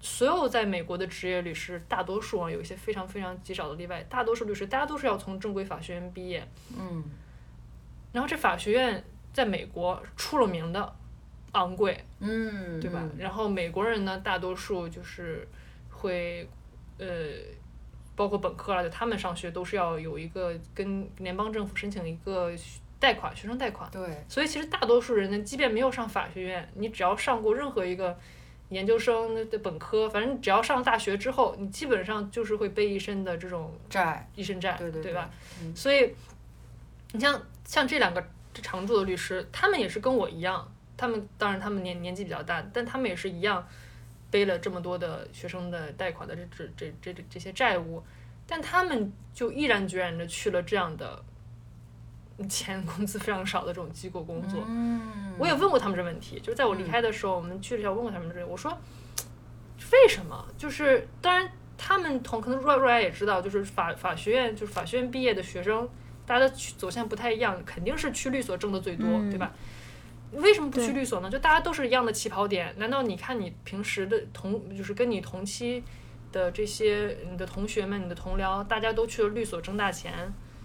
[0.00, 6.46] 所有在美国的职业律师，大多数啊有一些非常非常极少的例外，大多数律师大家都是要从正规法学院毕业，
[6.78, 7.02] 嗯
[8.16, 10.96] 然后这法学院在美国出了名的
[11.52, 13.00] 昂贵，嗯，对吧？
[13.02, 15.46] 嗯然后美国人呢，大多数就是
[15.90, 16.48] 会，
[16.96, 17.06] 呃，
[18.14, 22.50] 包括本科了，就他们上学都是要有一个跟联邦政府申请一个
[22.98, 23.86] 贷款，学生贷款。
[23.90, 28.18] 对，所以其实大多数人呢，即便没有上法学院，你只要上过任何一个
[28.70, 35.30] 研究生的本科，反正只要上大学之后，你基本上就是会背一身的这种债，一身债，对对对吧？
[35.62, 36.14] 嗯所以
[37.16, 43.66] 你像像这两个常驻的律师，他们也是跟我一样，他们当然他们年年纪比较大，但他们也是一样
[44.30, 48.02] 背了这么多的学生的贷款的这这这这这这些债务，
[48.46, 51.24] 但他们就毅然决然的去了这样的
[52.50, 54.62] 钱工资非常少的这种机构工作。
[54.68, 58.70] 嗯，我也问过他们这问题，就是在我离开的时候，我们去了一下，问过他们这个，我说
[59.90, 60.46] 为什么？
[60.58, 65.88] 就是当然他们同可能若若来也知道，就是法法学院就是法学院毕业的学生，
[66.26, 69.52] 大家的去走向不太一样，肯定是去律所挣的最多，嗯对吧？
[70.32, 71.30] 为什么不去律所呢？
[71.30, 75.82] 就大家都是一样的起跑点，难道你看你平时的同就是跟你同期
[76.32, 80.12] 的这些你的同学们、你的同僚，大家都去了律所挣大钱，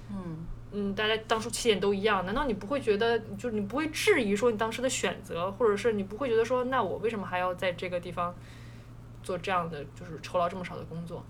[0.09, 8.34] 嗯嗯，大家当初起点都一样，难道你不会觉得，就是你不会质疑说你当时的选择，或者是你不会觉得说，那我为什么还要在这个地方
[9.22, 11.24] 做这样的，就是酬劳这么少的工作？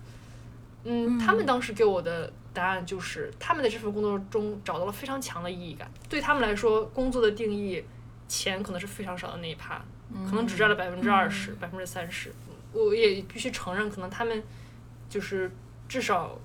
[0.84, 5.90] 嗯，他们当时给我的答案就是，他们在这份工作中找到了非常强的意义感。
[6.08, 7.84] 对他们来说，工作的定义，
[8.26, 9.82] 钱可能是非常少的那一趴，
[10.28, 12.32] 可能只占了百分之二十、百分之三十。
[12.72, 14.42] 我也必须承认，可能他们
[15.08, 15.50] 就是
[15.88, 16.38] 至少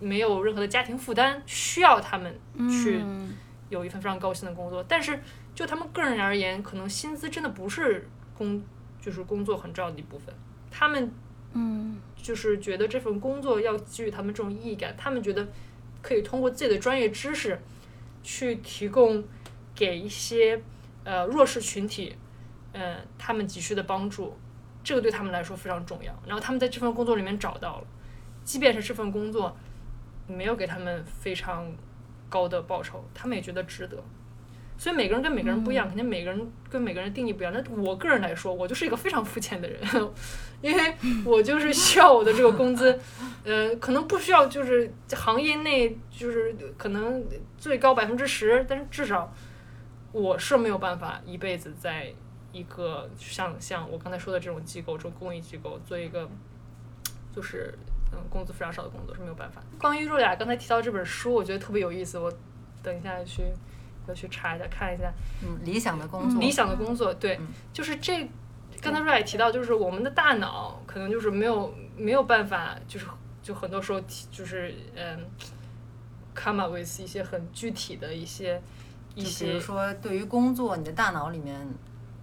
[0.00, 2.38] 没有任何的家庭负担，需要他们
[2.68, 3.32] 去嗯
[3.68, 4.84] 有一份非常高薪的工作。
[4.86, 5.18] 但是
[5.54, 8.62] 就他们个人而言，可能薪资真的不是工，
[9.00, 10.34] 就是工作很重要的一部分。
[10.70, 11.10] 他们
[11.56, 15.48] 嗯就是觉得这份工作要给予他们这种意义感，他们觉得
[16.02, 17.60] 可以通过自己的专业知识
[18.22, 19.24] 去提供
[19.74, 20.60] 给一些
[21.04, 22.16] 呃弱势群体，
[22.72, 24.36] 呃他们急需的帮助，
[24.82, 26.12] 这个对他们来说非常重要。
[26.26, 27.86] 然后他们在这份工作里面找到了，
[28.44, 29.56] 即便是这份工作
[30.26, 31.72] 没有给他们非常
[32.28, 34.02] 高的报酬，他们也觉得值得。
[34.78, 37.52] 所以每个人跟每个人不一样，肯定每个人跟每个人定义不一样。
[37.52, 39.80] 那我个人来说，我就是一个非常肤浅的人，
[40.60, 42.98] 因为 我就是需要我的这个工资，
[43.44, 47.24] 呃，可能不需要就是行业内就是可能
[47.56, 49.32] 最高百分之十，但是至少
[50.12, 52.12] 我是没有办法一辈子在
[52.52, 56.28] 一个像像我刚才说的这种机构，这种公益机构做一个
[57.34, 57.74] 就是
[58.12, 59.62] 嗯工资非常少的工作是没有办法。
[59.78, 62.32] 关于若雅刚才提到这本书，我觉得特别有意思，我
[62.82, 63.42] 等一下去
[64.08, 65.12] 要去查一下看一下。
[65.42, 68.28] 嗯，理想的工作，理想的工作，对，嗯就是这。
[68.82, 73.06] 刚才瑞也提到，就是我们的大脑可能就是没有没有办法，就是
[73.42, 75.18] 就很多时候提就是嗯
[76.34, 78.62] ，come up with 一些很具体的一些
[79.14, 81.66] 一就比如说，对于工作，你的大脑里面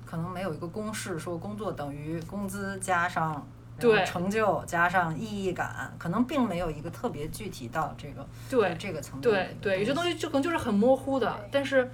[0.06, 3.46] 可能没有一个公式，说工作等于工资加上
[3.80, 11.90] 对成就加上意义感，可能并没有一个特别具体到这个对这个层面对对，有些东西西就可能就是很模糊的，但是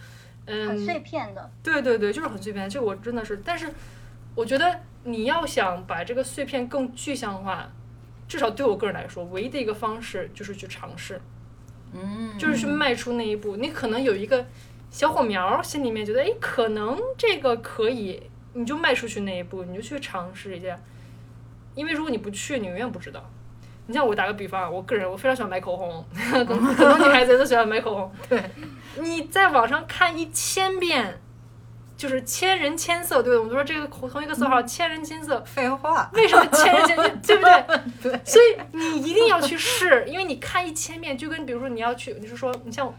[0.46, 2.70] 嗯，很碎片的，对对对，就是很碎片。
[2.70, 3.72] 这我真的是，但是
[4.36, 7.72] 我觉得你要想把这个碎片更具象化，
[8.28, 11.22] 至少对我个人来说，唯一的一个方式就是去尝试，
[11.94, 13.56] 嗯，就是去迈出那一步。
[13.56, 14.46] 你可能有一个
[14.92, 18.22] 小火苗儿，心里面觉得，哎，可能这个可以，
[18.54, 20.78] 你就迈出去那一步，你就去尝试一下。
[21.80, 23.24] 因为如果你不去，你永远不知道。
[23.88, 28.12] 你像我打个比方，我个人我非常喜欢买口红， 很多女孩子都喜欢买口红。
[28.28, 28.44] 对，
[29.00, 31.22] 你在网上看一千遍，
[31.96, 33.38] 就是千人千色，对？
[33.38, 35.42] 我们都说这个口同一个色号，千人千色。
[35.46, 38.12] 废话， 为什么千人千色，对不对？
[38.12, 42.94] 对，所以你一定要去试，因为你看一千遍，就跟比如说你要去，你是说你像，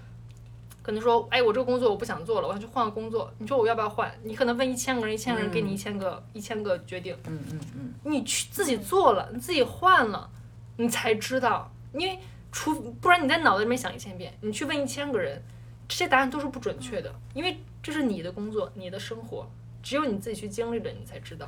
[0.82, 3.32] 可能说，哎，我这个工作我不想做了，我想去换个工作。
[3.38, 4.10] 你说我要不要换？
[4.22, 7.16] 你可能问一千个人，一千个人给你一千个、一千个决定。
[7.26, 10.30] 嗯嗯嗯，你去自己做了，你自己换了，
[10.76, 11.70] 你才知道。
[11.92, 12.18] 因为
[12.50, 15.42] 除不然你在脑子里面想一千遍，你去问一千个人，
[15.86, 19.46] 这些答案都是不准确的，因为这是你的工作，你的生活，
[19.82, 21.46] 只有你自己去经历了，你才知道。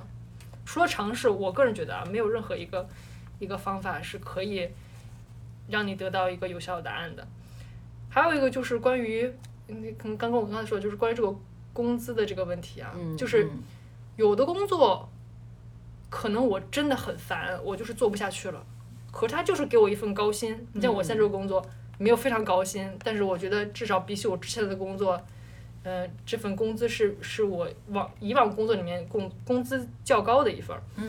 [0.67, 2.89] 除了尝试，我个人觉得啊，没有任何一个
[3.39, 4.69] 一个方法是可以
[5.69, 7.27] 让你得到一个有效的答案的。
[8.15, 9.25] 还有一个就是关于，
[9.69, 11.35] 嗯，可能刚刚我刚才说就是关于这个
[11.73, 13.63] 工资的这个问题啊，嗯，就是嗯
[14.17, 15.09] 有的工作
[16.11, 18.63] 可能我真的很烦，我就是做不下去了，
[19.11, 20.67] 可是他就是给我一份高薪。
[20.75, 21.65] 你像我现在这个工作
[21.97, 25.19] 没有非常高薪，但是我觉得至少比起我之前的工作，
[25.83, 30.83] 呃，这份工资是是我往以往工作里面工工资较高的一份儿。
[30.97, 31.07] 嗯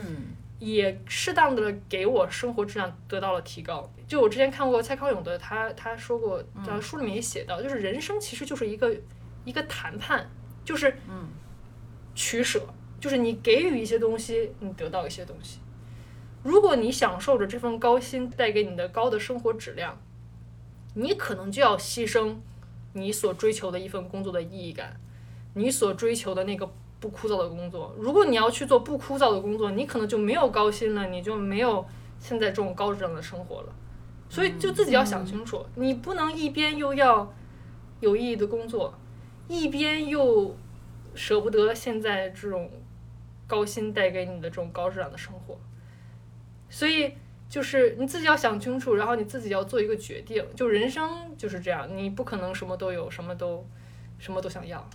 [0.64, 3.92] 也适当的给我生活质量得到了提高。
[4.08, 8.96] 就我之前看过蔡康永的，他他说过，在书里面也写到，就是人生其实就是一个
[9.44, 10.30] 一个谈判，
[10.64, 11.28] 就是嗯
[12.14, 12.66] 取舍，
[12.98, 15.58] 就是你给予一些东西，你得到一些东西。
[16.42, 20.00] 如果你享受着这份高薪带给你的高的生活质量，
[20.94, 22.36] 你可能就要牺牲
[22.92, 25.00] 你所追求的一份工作的意义感，
[25.54, 26.70] 你所追求的那个
[27.04, 27.94] 不枯燥的工作。
[27.98, 31.84] 如果你要去做不枯燥的工作，你可能就没有高薪了，你就没有
[32.18, 33.68] 现在这种高质量的生活了。
[34.30, 37.30] 所以就自己要想清楚，你不能一边又要
[38.00, 38.94] 有意义的工作，
[39.48, 40.56] 一边又
[41.14, 42.70] 舍不得现在这种
[43.46, 45.60] 高薪带给你的这种高质量的生活。
[46.70, 47.12] 所以
[47.50, 50.42] 就是你自己要想清楚，然后你自己要做一个决定。
[50.56, 53.62] 就人生就是这样，你不可能什么都有，什么都
[54.18, 54.88] 什么都想要，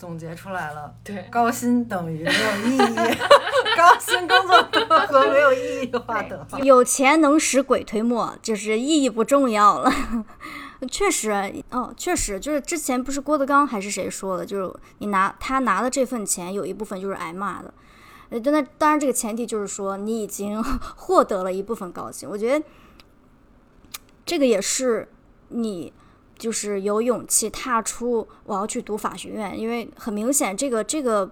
[0.00, 3.18] 总结出来了，对，高薪等于没有意义，
[3.76, 4.62] 高薪工作
[5.06, 6.58] 和没有意义的话等号。
[6.60, 9.92] 有钱能使鬼推磨，就是意义不重要了。
[10.90, 11.30] 确实，
[11.70, 17.74] 哦，确实，就是之前不是郭德纲还是谁说的，就是你拿他拿的这份钱，有一部分就是挨骂的。
[18.30, 20.62] 呃，但那当然，这个前提就是说你已经
[20.96, 22.26] 获得了一部分高薪。
[22.26, 22.64] 我觉得
[24.24, 25.12] 这个也是
[25.48, 25.92] 你
[26.40, 31.30] 就是有勇气踏出我要去读法学院，因为很明显，这个这个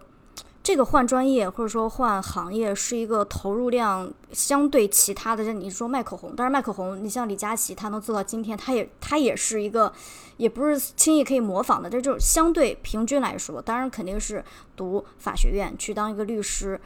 [0.63, 9.91] 这个换专业或者说换行业是一个投入量相对其他的，你说卖口红，但是卖口红，你像李佳琦，他能做到今天，他也他也是一个，
[10.37, 14.45] 也不是轻易可以模仿的，这就是相对平均来说，当然肯定是
[14.77, 16.79] 读法学院去当一个律师，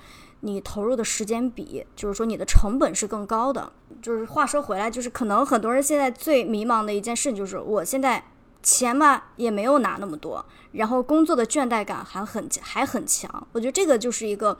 [0.44, 3.72] 你投入的时间比，就是说你的成本是更高的。
[4.00, 8.24] 就是话说回来，就是可能很多人现在最迷茫的一件事就是，我现在
[8.60, 13.46] 钱吧也没有拿那么多，然后工作的倦怠感还很还很强。
[13.52, 14.58] 我觉得这个就是一个，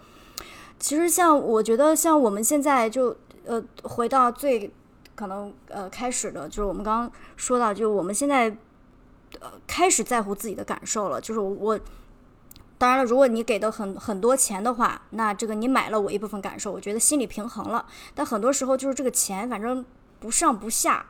[0.78, 4.72] 其实像我觉得像我们现在就呃回到最
[5.16, 8.56] 可能呃开始的，就是我们刚刚说到，就我们现在
[9.40, 11.78] 呃开始在乎自己的感受了，就是我。
[12.82, 17.86] 当然了，如果你给的很很多钱的话，那这个你买了我一部分感受，我觉得心理平衡了。
[18.12, 19.84] 但很多时候就是这个钱，反正
[20.18, 21.06] 不上不下。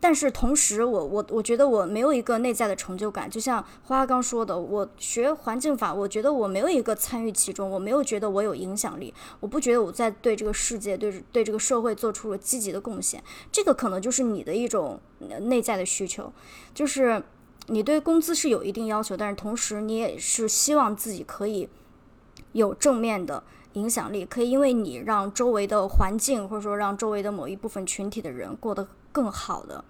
[0.00, 3.28] 但是同时我，我我觉得我没有一个内在的成就感。
[3.28, 13.22] 就像花花刚说的，我学环境法，我觉得我没有一个参与其中，我没有觉得我有影响力，我不觉得我在对这个世界、对对这个社会做出了积极的贡献。
[13.52, 14.98] 这个可能就是你的一种
[15.42, 16.32] 内在的需求，
[16.72, 17.22] 就是。
[17.68, 21.68] 你对工资是有一定要求，但是同时你也是希望自己可以
[22.52, 23.42] 有正面的
[23.74, 29.84] 影响力，可以因为你让周围的环境或者说让周围的某一部分群体的人过得更好的，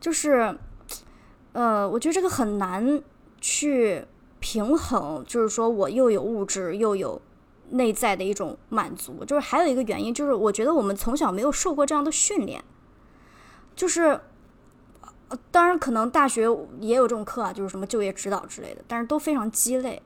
[0.00, 0.58] 就是，
[1.52, 3.00] 呃，我觉得这个很难
[3.40, 4.04] 去
[4.40, 7.22] 平衡，就是说我又有物质又有
[7.70, 12.64] 内在的一种满足，就是还有一个原因就是我觉得我们从小没有受过这样的训练，
[13.76, 14.20] 就是。
[15.50, 16.42] 当然，可能大学
[16.80, 20.00] 也有这种课啊，就是什么就业指导之类的，但是都非常鸡肋。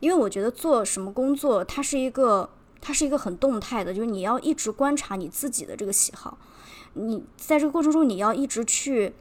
[0.00, 2.50] 因为我觉得做什么工作，它是一个，
[2.80, 6.36] 它是一个很动态的，就是你要一直观察你自己的这个喜好，
[6.94, 9.14] 你在这个过程中，你要一直去，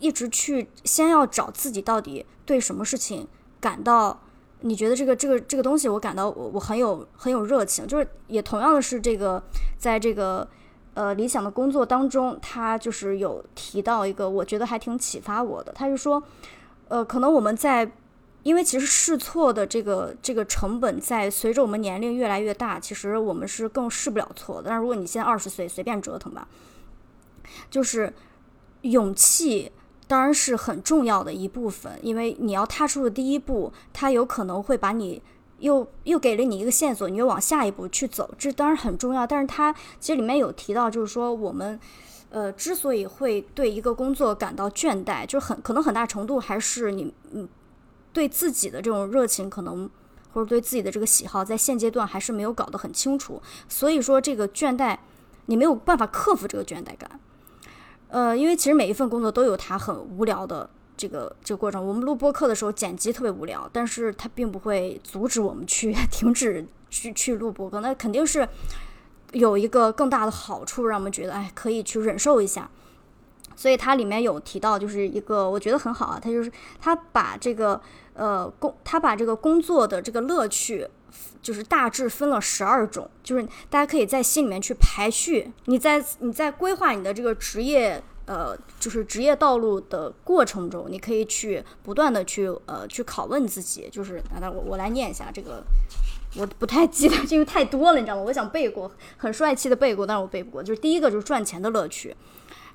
[0.00, 3.28] 一直去，先要找自己到底对什么事情
[3.60, 4.20] 感到，
[4.60, 9.42] 你觉得这个这个这个东西，我感到我我很有很有热情，就是也同样的是这个，
[9.78, 10.48] 在这个。
[10.94, 15.72] 呃，理想的工作当中，他就是有提到一个，我觉得还挺启发我的。
[15.72, 16.22] 他就说，
[16.86, 17.90] 呃，可能我们在，
[18.44, 24.68] 因为其实试错的这个这个成本，在随着我们年龄越来越大，其实我们是更试不了错的。
[24.68, 26.46] 但是如果你现在二十岁，随便折腾吧，
[27.68, 28.12] 就是
[28.82, 29.72] 勇气
[30.06, 35.20] 当然是很重要的一部分，因为你要踏出的第一步，它有可能会把你。
[35.64, 39.26] 又又给了你一个线索，你又往下一步去走，这当然很重要。
[39.26, 41.80] 但是它其实里面有提到，就是说我们，
[42.28, 47.48] 呃，之所以会对一个工作感到倦怠，就很可能很大程度还是你嗯
[48.12, 49.88] 对自己的这种热情，可能
[50.34, 53.40] 或者对自己的这个喜好，在现阶段还是没有搞得很清楚。
[53.66, 54.98] 所以说这个倦怠，
[55.46, 57.18] 你没有办法克服这个倦怠感。
[58.08, 61.86] 呃，因为其实每一份工作都有它很无聊的这个这个过程。
[61.86, 68.48] 我们录播课的时候剪辑特别无聊，但是它并不会阻止我们去 停止去去录播课，那肯定是
[69.32, 72.70] 有一个更大的好处，让我们觉得哎可以去忍受一下。
[73.56, 77.80] 所以它里面有提到，就是一个我觉得很好啊，他就是他把这个
[78.14, 80.88] 呃工他把这个工作的这个乐趣。
[81.40, 85.52] 就是大致分了十二种，就是大家可以在心里面去排序。
[85.66, 93.88] 你在你在规划你的这个职业，呃，就是职业道路的过程中，你可以去不断的去呃去拷问自己。
[93.90, 95.62] 就是那我我来念一下这个，
[96.36, 98.22] 我不太记得，因为太多了，你知道吗？
[98.22, 100.62] 我想背过，很帅气的背过，但是我背不过。
[100.62, 102.16] 就是第一个就是赚钱的乐趣，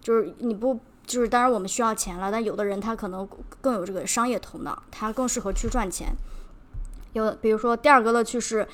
[0.01, 3.27] 就是你不就是当然我们需要钱了，但有的人他可能
[3.59, 6.15] 更有这个商业头脑，他更适合去赚钱。
[7.13, 8.67] 有，比如说第二个乐趣是，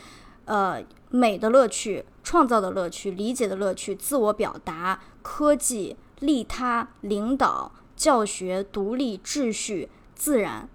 [0.43, 10.67] 呃，美的乐趣、创造的乐趣、理解的乐趣、自我表达、科技、利他、领导、教学、独立、秩序、自然，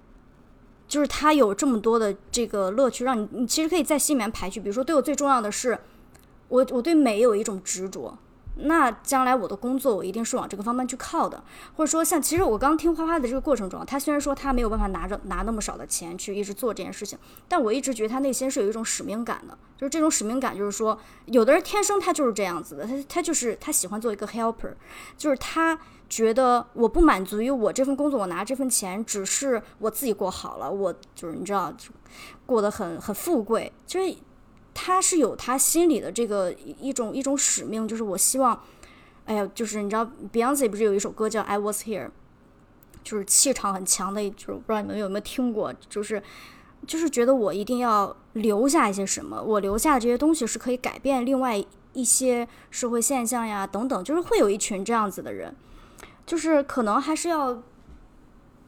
[0.89, 4.61] 就是他有这么多的这个乐趣，让你你其实可以在心里面排序。
[4.61, 5.79] 比如说，对我最重要的是，
[6.49, 8.19] 我我对美有一种执着。
[8.63, 11.43] 那将来我的工作，我一定是往这个方面去靠的，
[11.77, 24.75] 或者说像其实我刚听花花的这个过程中，他虽然说他没有办法拿着拿那么少的钱去一直做这件事情，但我一直觉得他内心是有一种使命感的，就是这种使命感，就是说有的人天生他就是这样子的，他他就是他喜欢做一个 helper，
[25.17, 31.73] 就是他觉得我不满足于我这份工作，我拿这份钱只是我自己过好了，我就是你知道，
[32.45, 34.15] 过得很很富贵，就是。
[34.73, 38.59] 他是有他心里的这个一种一种使命，就是我希望，
[39.27, 42.07] 哎呀，就是你知道，Beyonce 不是有一首歌叫《I Was Here》，
[43.03, 46.23] 就是气场很强的，就是不知道你们有没有听过，就是
[46.87, 51.63] 就是觉得我一定要留下一些什么，我留下这些东西是可以改变另外
[51.93, 55.55] 一些社会现象呀，等等，就是会有一群这样子的人，
[56.25, 57.63] 就是可能还是要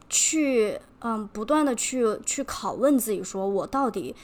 [0.09, 4.15] 去嗯，不断的去去拷问自己，说我到底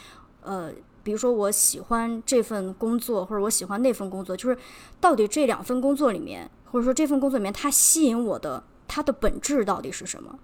[0.43, 0.73] 呃。
[1.03, 4.59] 比如说，我喜欢这份工作，或者我喜欢那份工作，就是
[5.01, 10.39] 到底这两份工作里面，或者说这份工作里面，它吸引我的，它的本质到底是什么？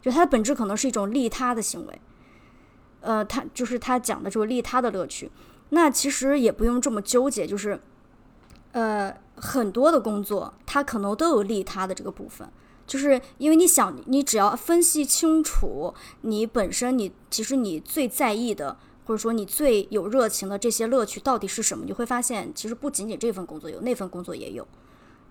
[0.00, 2.00] 就它的本质可能是一种利他的行为，
[3.00, 5.30] 呃，他就是他讲的这个利他的乐趣。
[5.70, 7.78] 那其实也不用这么纠结，就是
[8.72, 12.48] 呃，很多的工作它可能都有利他的这个部分，
[12.86, 15.92] 就是因为你想，你只要分析清楚
[16.22, 18.78] 你本身，你其实你最在意的。
[19.08, 21.86] 或者说你最有热情的这些乐趣到底是什么？
[21.86, 24.68] 你会发现，其实不仅仅这份工作有，那份工作也有，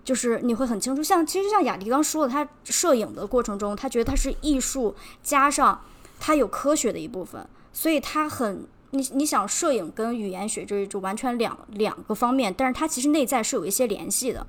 [0.02, 1.00] 就是你会很清楚。
[1.00, 5.80] 像其实像雅迪刚说的，他摄影的过程中，他觉得他是艺术加上
[6.18, 14.44] 他有科学的一部分，所以他很你你想摄影跟语言学这就完全两两个方面，但是它其实内在是有一些联系的。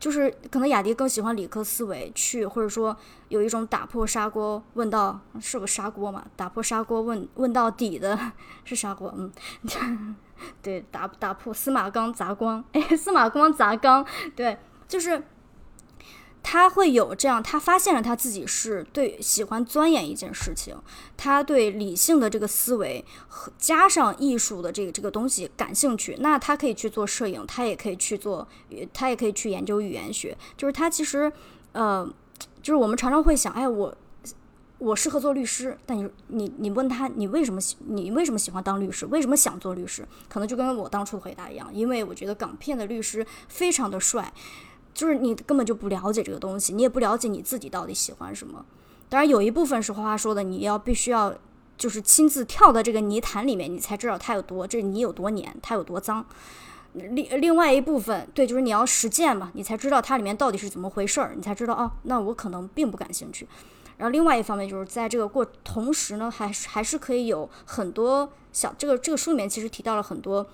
[0.00, 2.96] 就是可能雅迪更喜欢理科思维去，或者说
[3.28, 6.24] 有一种打破砂锅问到是不砂锅嘛？
[6.34, 8.18] 打破砂锅问问到底的
[8.64, 10.16] 是砂锅，嗯，
[10.62, 15.22] 对，打打破司马光砸光，哎，司马光砸缸，对，就是。
[16.42, 20.74] 他会有这样，他发现了他自己是对喜欢钻研一件事情，
[21.16, 28.48] 他对理性的这个思维和加上艺术的这个这个东西感兴趣，那他可以去做摄影，他也可以去做，
[28.92, 30.36] 他也可以去研究语言学。
[30.56, 31.30] 就是他其实，
[31.72, 32.08] 呃，
[32.62, 33.94] 就是我们常常会想，哎，我
[34.78, 39.04] 我适合做律师，但你你你问他，你为什么喜你为什么喜欢当律师？
[39.06, 40.08] 为什么想做律师？
[40.28, 44.32] 可能就跟我当初的回答一样，因为我觉得港片的律师非常的帅。
[44.92, 48.64] 就是你根本就不了解这个东西，你也不了解你自己到底喜欢什么。
[49.08, 51.34] 当然，有一部分是花花说的，你要必须要
[51.76, 56.24] 就是亲自跳到这个泥潭里面，你才知道它有多这泥有多黏，它有多脏。
[56.92, 63.48] 另另外一部分，对，就是你要实践嘛，你才知道它里面到底是怎么回事儿，你才知道哦，那我可能并不感兴趣。
[63.96, 70.46] 然后另外一方面就是在这个过同时呢，还是还是可以有很多小这个这个书里面其实提到了很多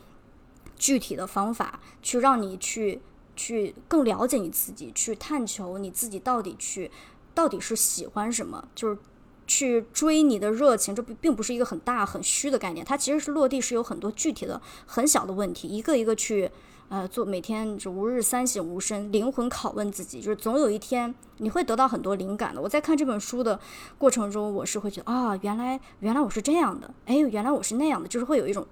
[0.76, 3.02] 具体的方法，去让你去。
[3.36, 6.90] 去更了解你自己，去探求你自己到底去，
[7.34, 8.98] 到底是喜欢什么，就是
[9.46, 10.94] 去追你的热情。
[10.94, 16.50] 这并并不是一个很大很虚的概念，它其实是落地，是有很多具体的很小的问题，一个一个去
[16.88, 22.60] 呃做，每天就吾日三省吾身，灵魂拷问自己，就是总有一天你会得到很多灵感的。
[22.60, 23.60] 我在看这本书的
[23.98, 28.66] 过程中，我是会觉得啊，原来原来我是这样的，哎，原来我是那样的，就是会有一种，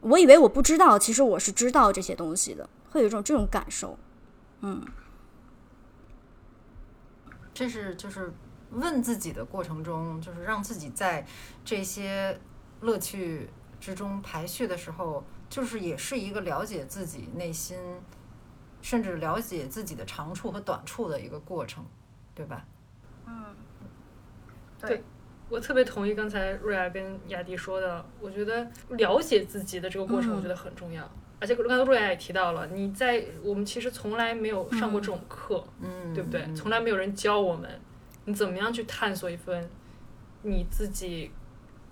[0.00, 2.68] 我以为我不知道，其实我是知道这些东西的。
[2.96, 3.98] 会有一种这种感受，
[4.62, 4.82] 嗯，
[7.52, 8.32] 这是就是
[8.70, 11.26] 问自己的过程中，就是让自己在
[11.62, 12.40] 这些
[12.80, 17.78] 乐趣之中排序的时候，就是也是一个了解自己内心，
[18.80, 21.84] 甚至了解自己的长处和短处的一个过程，
[22.34, 22.64] 对吧？
[23.26, 23.54] 嗯，
[24.80, 25.04] 对，
[25.50, 31.06] 我特别同意刚才瑞亚跟雅迪说的，我觉得了解自己的这个过程，我觉得很重要。
[31.38, 36.46] 而且刚才瑞亚也提到了，你在我们其实从来没有上过这种课，嗯，对不对？
[36.54, 37.80] 从来没有人教我们，
[38.24, 39.68] 你怎么样去探索一份
[40.42, 41.30] 你自己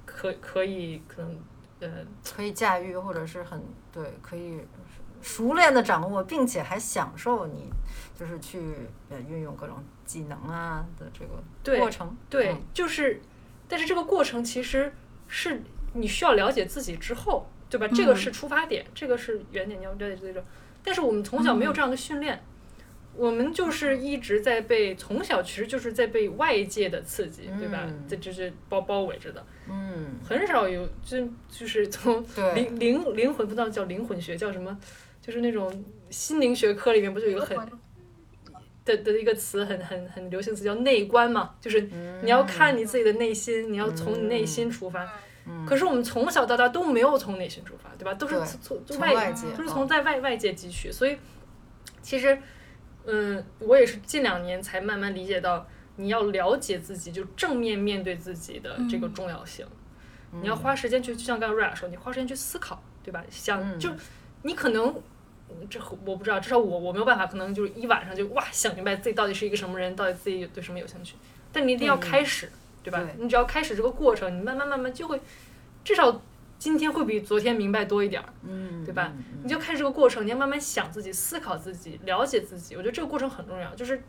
[0.06, 1.38] 可可以可能
[1.80, 1.88] 呃
[2.34, 4.60] 可以驾驭或者是很对可以
[5.20, 7.70] 熟练的掌握，并且还享受你
[8.18, 8.60] 就是去
[9.10, 12.16] 呃运用各种技能啊的这个过程。
[12.30, 13.20] 对，嗯就是，
[13.68, 14.92] 但是这个过程其实
[15.26, 17.92] 是你需要了解自己之后，对吧？
[17.92, 20.44] 这个是出发点，这个是原点，你要了解自己之后。
[20.84, 22.40] 但是我们从小没有这样的训练，
[23.16, 28.04] 我们就是一直在被从小其实就是在被外界的刺激，对吧嗯？
[28.08, 31.18] 这就是包包围着的，嗯，很少有就
[31.50, 34.78] 就是从，灵灵灵魂不知道叫灵魂学叫什么，
[35.20, 37.58] 就是那种心灵学科里面不就有一个很
[38.84, 41.80] 的的一个词很很很流行词叫内观嘛，就是
[42.22, 45.02] 你要看你自己的内心，你要从你内心出发。
[45.04, 45.08] 嗯
[45.66, 48.14] 可是我们从小到大都没有从内心出发，对吧？
[48.14, 51.16] 都是对从从从外都是嗯从在外外界汲取，所以
[52.02, 52.38] 其实，
[53.04, 55.66] 嗯，我也是近两年才慢慢理解到，
[55.96, 59.66] 你要了解自己，就正面面对自己的这个重要性。
[60.32, 63.22] 你要花时间去，就像刚才瑞亚说，你花时间去思考，对吧？
[63.30, 63.90] 想嗯就
[64.42, 64.86] 你可能。
[64.86, 71.14] 嗯这我不知道，至少我我没有办法，可能就是一晚上就哇想明白自己到底是一个什么人，到底自己对什么有兴趣。
[71.52, 72.50] 但你一定要嗯开始，
[72.84, 73.00] 对吧？
[73.02, 75.20] 对你只要开始这个过程，你慢慢慢慢就会，
[75.82, 76.22] 至少
[76.58, 79.40] 今天会比昨天明白多一点儿，嗯，对吧嗯？
[79.42, 82.76] 你就开始这个过程，你要慢慢想自己、思考自己、了解自己。
[82.76, 84.00] 我觉得这个过程很重要，就是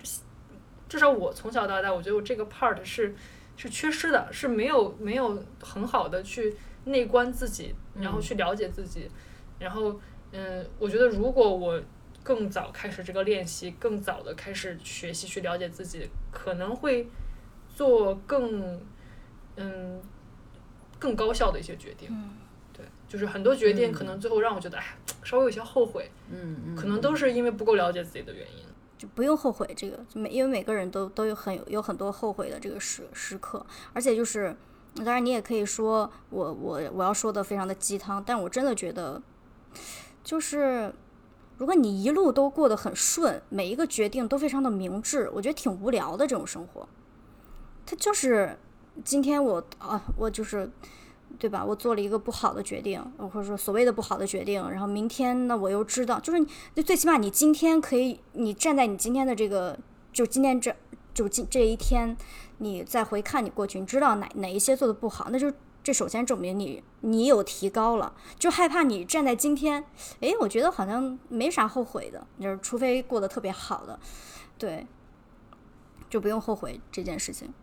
[0.88, 3.16] 至少我从小到大，我觉得我这个 part 是
[3.58, 6.56] 是缺失的，是没有没有很好的去
[6.86, 9.10] 内观自己，然后去了解自己，
[9.58, 10.00] 然后
[10.32, 11.82] 嗯，我觉得如果我
[12.24, 17.08] 更早开始这个练习，更早的开始学习去了解自己，可能会
[17.76, 18.80] 做更
[19.58, 20.02] 嗯
[20.98, 22.10] 更高效的一些决定。
[22.10, 22.32] 嗯
[22.74, 28.66] 对，就是很多决定可能最后让我觉得，哎，稍微有些后悔，嗯嗯，可能都是因为不够了解自己的原因。
[28.98, 34.56] 就不用后悔这个，就每因为每个人都都有很有有很多后悔的这个时时刻，而且就是，
[34.96, 39.22] 当然你也可以说我我我要说的非常的鸡汤，但我真的觉得，
[40.24, 40.94] 就是
[41.58, 46.88] 如果你一路都过得很顺，每一个决定都非常的明智，我觉得挺无聊的这种生活。
[47.86, 48.58] 他就是
[49.04, 50.72] 今天我啊，我就是。
[51.38, 51.66] 对吧？
[51.66, 59.78] 我做了一个不好的决定，或者说所谓的不好的决定，然后明天呢，我又知道，就是你最起码你今天可以，你站在你今天的这个，
[60.14, 60.74] 就今天这
[61.14, 62.16] 就今这一天，
[62.60, 65.52] 你再回看你过去，你知道哪哪一些做的不好，那就
[65.84, 68.14] 这首先证明你你有提高了。
[68.40, 69.84] 就害怕你站在今天，
[70.22, 74.00] 诶，我觉得好像没啥后悔的，就是除非过得特别好的，
[74.58, 74.88] 对，
[76.10, 77.54] 就不用后悔这件事情。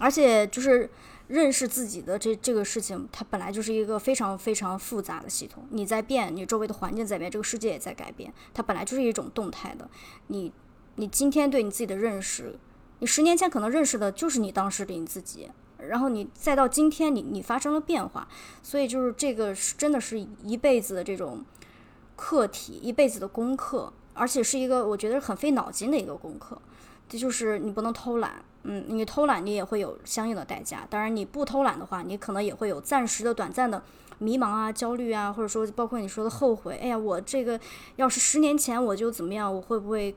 [0.00, 0.88] 而且就是
[1.26, 5.66] 认识自己的这这个事情，它本来就是一个非常非常复杂的系统。
[5.70, 9.90] 你在变，你周围的环境在变，这个世界也在改变，它本来就是一种动态的。
[10.28, 10.52] 你
[10.96, 12.58] 你今天对你自己的认识，
[13.00, 18.28] 你十年前可能认识的就是你当时的你自己，然后你再到今天你你发生了变化，
[18.62, 21.44] 所以就是这个是真的是一辈子的这种
[22.16, 26.60] 课题，一辈子的功课，而且是一个我觉得很费脑筋的一个功课。
[27.08, 30.86] 这就是你不能偷懒，嗯，你偷懒你也会有相应的代价。
[30.90, 33.82] 当然，你不偷懒的话，你可能也会有暂时的、短暂的
[34.18, 36.78] 迷茫啊、焦虑啊，或者说包括你说的后悔。
[36.82, 37.58] 哎呀，我这个
[37.96, 40.14] 要是十年前我就怎么样，我会不会？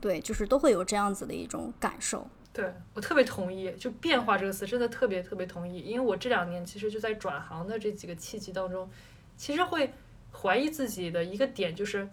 [0.00, 2.24] 对，就是都会有这样子的一种感受。
[2.52, 8.88] 对我特别同意，就变化这个词真的特别特别同意，因为我这两年其实就在转行的这几个契机当中，
[9.36, 9.92] 其实会
[10.32, 12.08] 怀疑自己的一个点就是，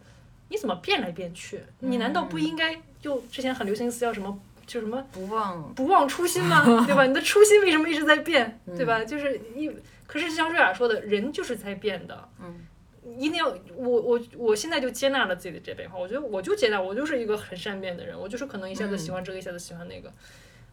[0.50, 1.62] 你怎么变来变去？
[1.80, 4.39] 你难道不应该就之前很流行词叫什么？
[4.66, 6.64] 就什么不忘不忘初心吗？
[6.88, 7.06] 对吧？
[7.06, 8.60] 你的初心为什么一直在变？
[8.76, 9.06] 对吧？
[9.06, 9.70] 就是你，
[10.08, 12.28] 可是就像瑞雅说的，人就是在变的。
[12.41, 12.66] 嗯，
[13.20, 16.00] 一定要我我我现在就接纳了自己的这变化。
[16.00, 20.12] 我觉得我就接纳，我就是一个很善变的人，我就是可能一下子喜欢这个，一下子喜欢那个。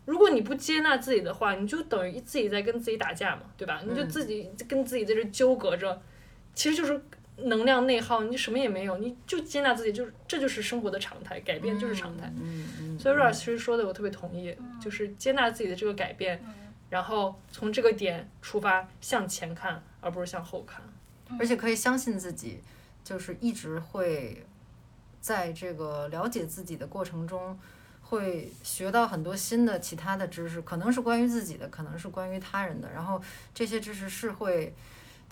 [0.06, 3.82] 如果你不接纳自己的话，你就等于自己在跟自己打架嘛，对吧？
[3.86, 6.00] 你就自己跟自己在这纠葛着，
[6.54, 6.98] 其实就是
[7.44, 12.32] 能量内耗，你什么也没有，你就接纳自己，就是这就是生活的常态，改变就是常态。
[12.36, 16.42] 嗯嗯，所以瑞尔其实说的我特别同意，就是接纳自己的这个改变，
[16.90, 20.82] 然后从这个点出发向前看，而不是向后看。
[21.38, 22.60] 而且可以相信自己，
[23.02, 24.44] 就是一直会
[25.20, 27.58] 在这个了解自己的过程中，
[28.02, 32.90] 会学到很多新的其他的知识，可能是关于自己的，可能是关于他人的。
[32.92, 33.22] 然后
[33.54, 34.74] 这些知识是会，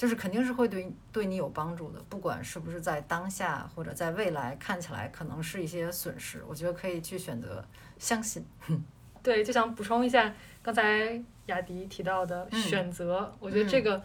[0.01, 7.63] 就是肯定是会对对你有帮助的，不管是不是在当下或者在未来看起来可能是一些损失，我觉得可以去选择
[7.99, 8.43] 相信。
[9.23, 14.03] 对，就想补充一下刚才雅迪提到的嗯选择，我觉得这个，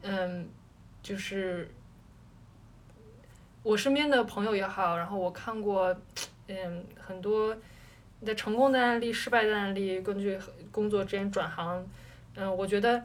[0.00, 0.48] 嗯，
[1.02, 1.70] 就是
[3.62, 5.94] 我身边的朋友也好，然后我看过，
[6.46, 7.54] 嗯，很多
[8.24, 10.40] 的成功的案例、失败的案例，根据
[10.72, 11.86] 工作之间转行，
[12.34, 13.04] 嗯，我觉得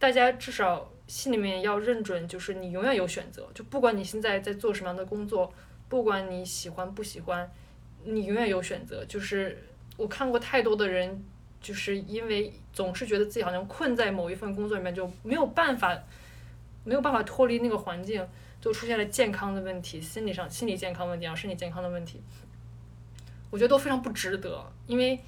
[0.00, 5.52] 大家至少心里面要认准，就是你永远有选择，就不管你现在在做什么样的工作，
[5.88, 7.50] 不管你喜欢不喜欢，
[8.04, 9.04] 你永远有选择。
[9.04, 9.62] 就是
[9.96, 11.24] 我看过太多的人，
[11.60, 15.96] 就是因为总是觉得自己好像困在某一份工作里面，就没有办法，
[16.84, 18.26] 没有办法脱离那个环境，
[18.60, 22.20] 就出现了健康的问题，心理上心理健康问题，啊身体健康的问题。
[23.50, 25.20] 我觉得都非常不值得，因为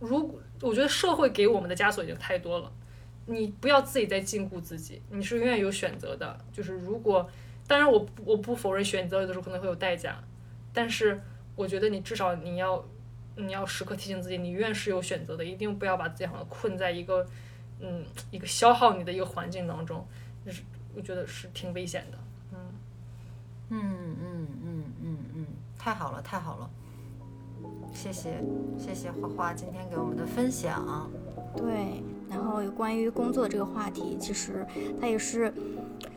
[0.00, 2.72] 如果我觉得社会给我们的枷锁已经太多了，
[3.26, 6.38] 你不要自己在禁锢自己，你是永远有选择的。
[6.52, 7.28] 就是如果，
[7.66, 10.22] 当然我我不否认选择有的时候可能会有代价，
[10.72, 11.20] 但是
[11.56, 12.84] 我觉得你至少你要
[13.36, 17.26] 你要时刻提醒自己，你永远是有选择的，一定不要把自己好像困在一个
[17.80, 20.06] 嗯一个消耗你的一个环境当中，
[20.44, 20.62] 就是
[20.94, 22.18] 我觉得是挺危险的。
[22.52, 22.58] 嗯
[23.70, 25.46] 嗯嗯嗯嗯嗯，
[25.78, 26.70] 太好了，太好了，
[27.92, 28.44] 谢谢
[28.78, 31.10] 谢谢花花今天给我们的分享。
[31.56, 32.02] 对，
[32.34, 34.66] 然后关于工作这个话题，其实
[35.00, 35.54] 它也是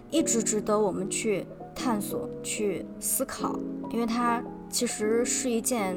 [0.09, 1.45] 一直值得我们去
[1.75, 3.55] 探索、去思考，
[3.91, 5.95] 因为它其实是一件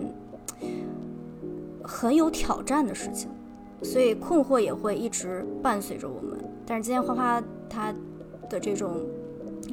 [1.82, 3.30] 很有挑战的事情，
[3.82, 6.38] 所以困惑也会一直伴随着我们。
[6.66, 7.94] 但是今天花花她
[8.50, 9.00] 的这种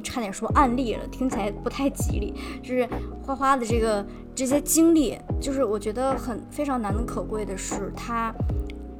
[0.02, 2.32] 差点说案例了，听起来不太吉利，
[2.62, 2.88] 就是
[3.22, 8.34] 花花的这个这些经历，就是我觉得很非常难能可贵的是她。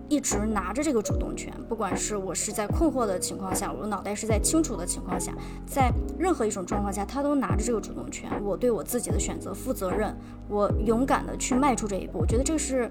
[0.08, 5.32] 一直拿着这个主动权，不管是我是在困惑的情况下，我脑袋是在清楚的情况下，
[5.66, 8.30] 在任何一种状况下，他都拿着这个主动权。
[8.42, 10.16] 我对我自己的选择负责任，
[10.48, 12.18] 我勇敢的去迈出这一步。
[12.18, 12.90] 我觉得这是，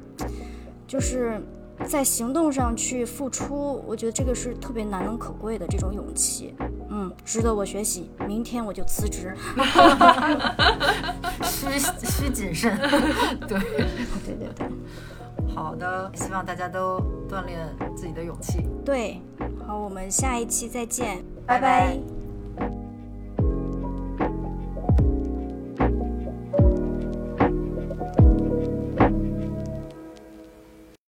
[0.85, 1.41] 就是
[1.87, 3.83] 在行动上去付出。
[3.87, 6.53] 我觉得这个是特别难能可贵的这种勇气，
[6.89, 8.11] 嗯，值得我学习。
[8.27, 9.35] 明天我就辞职。
[11.43, 12.77] 需需谨慎，
[13.47, 13.59] 对，
[14.25, 14.67] 对对对
[15.57, 18.63] 好的，希望大家都锻炼自己的勇气。
[18.85, 19.19] 对，
[19.65, 21.99] 好，我们下一期再见，拜拜拜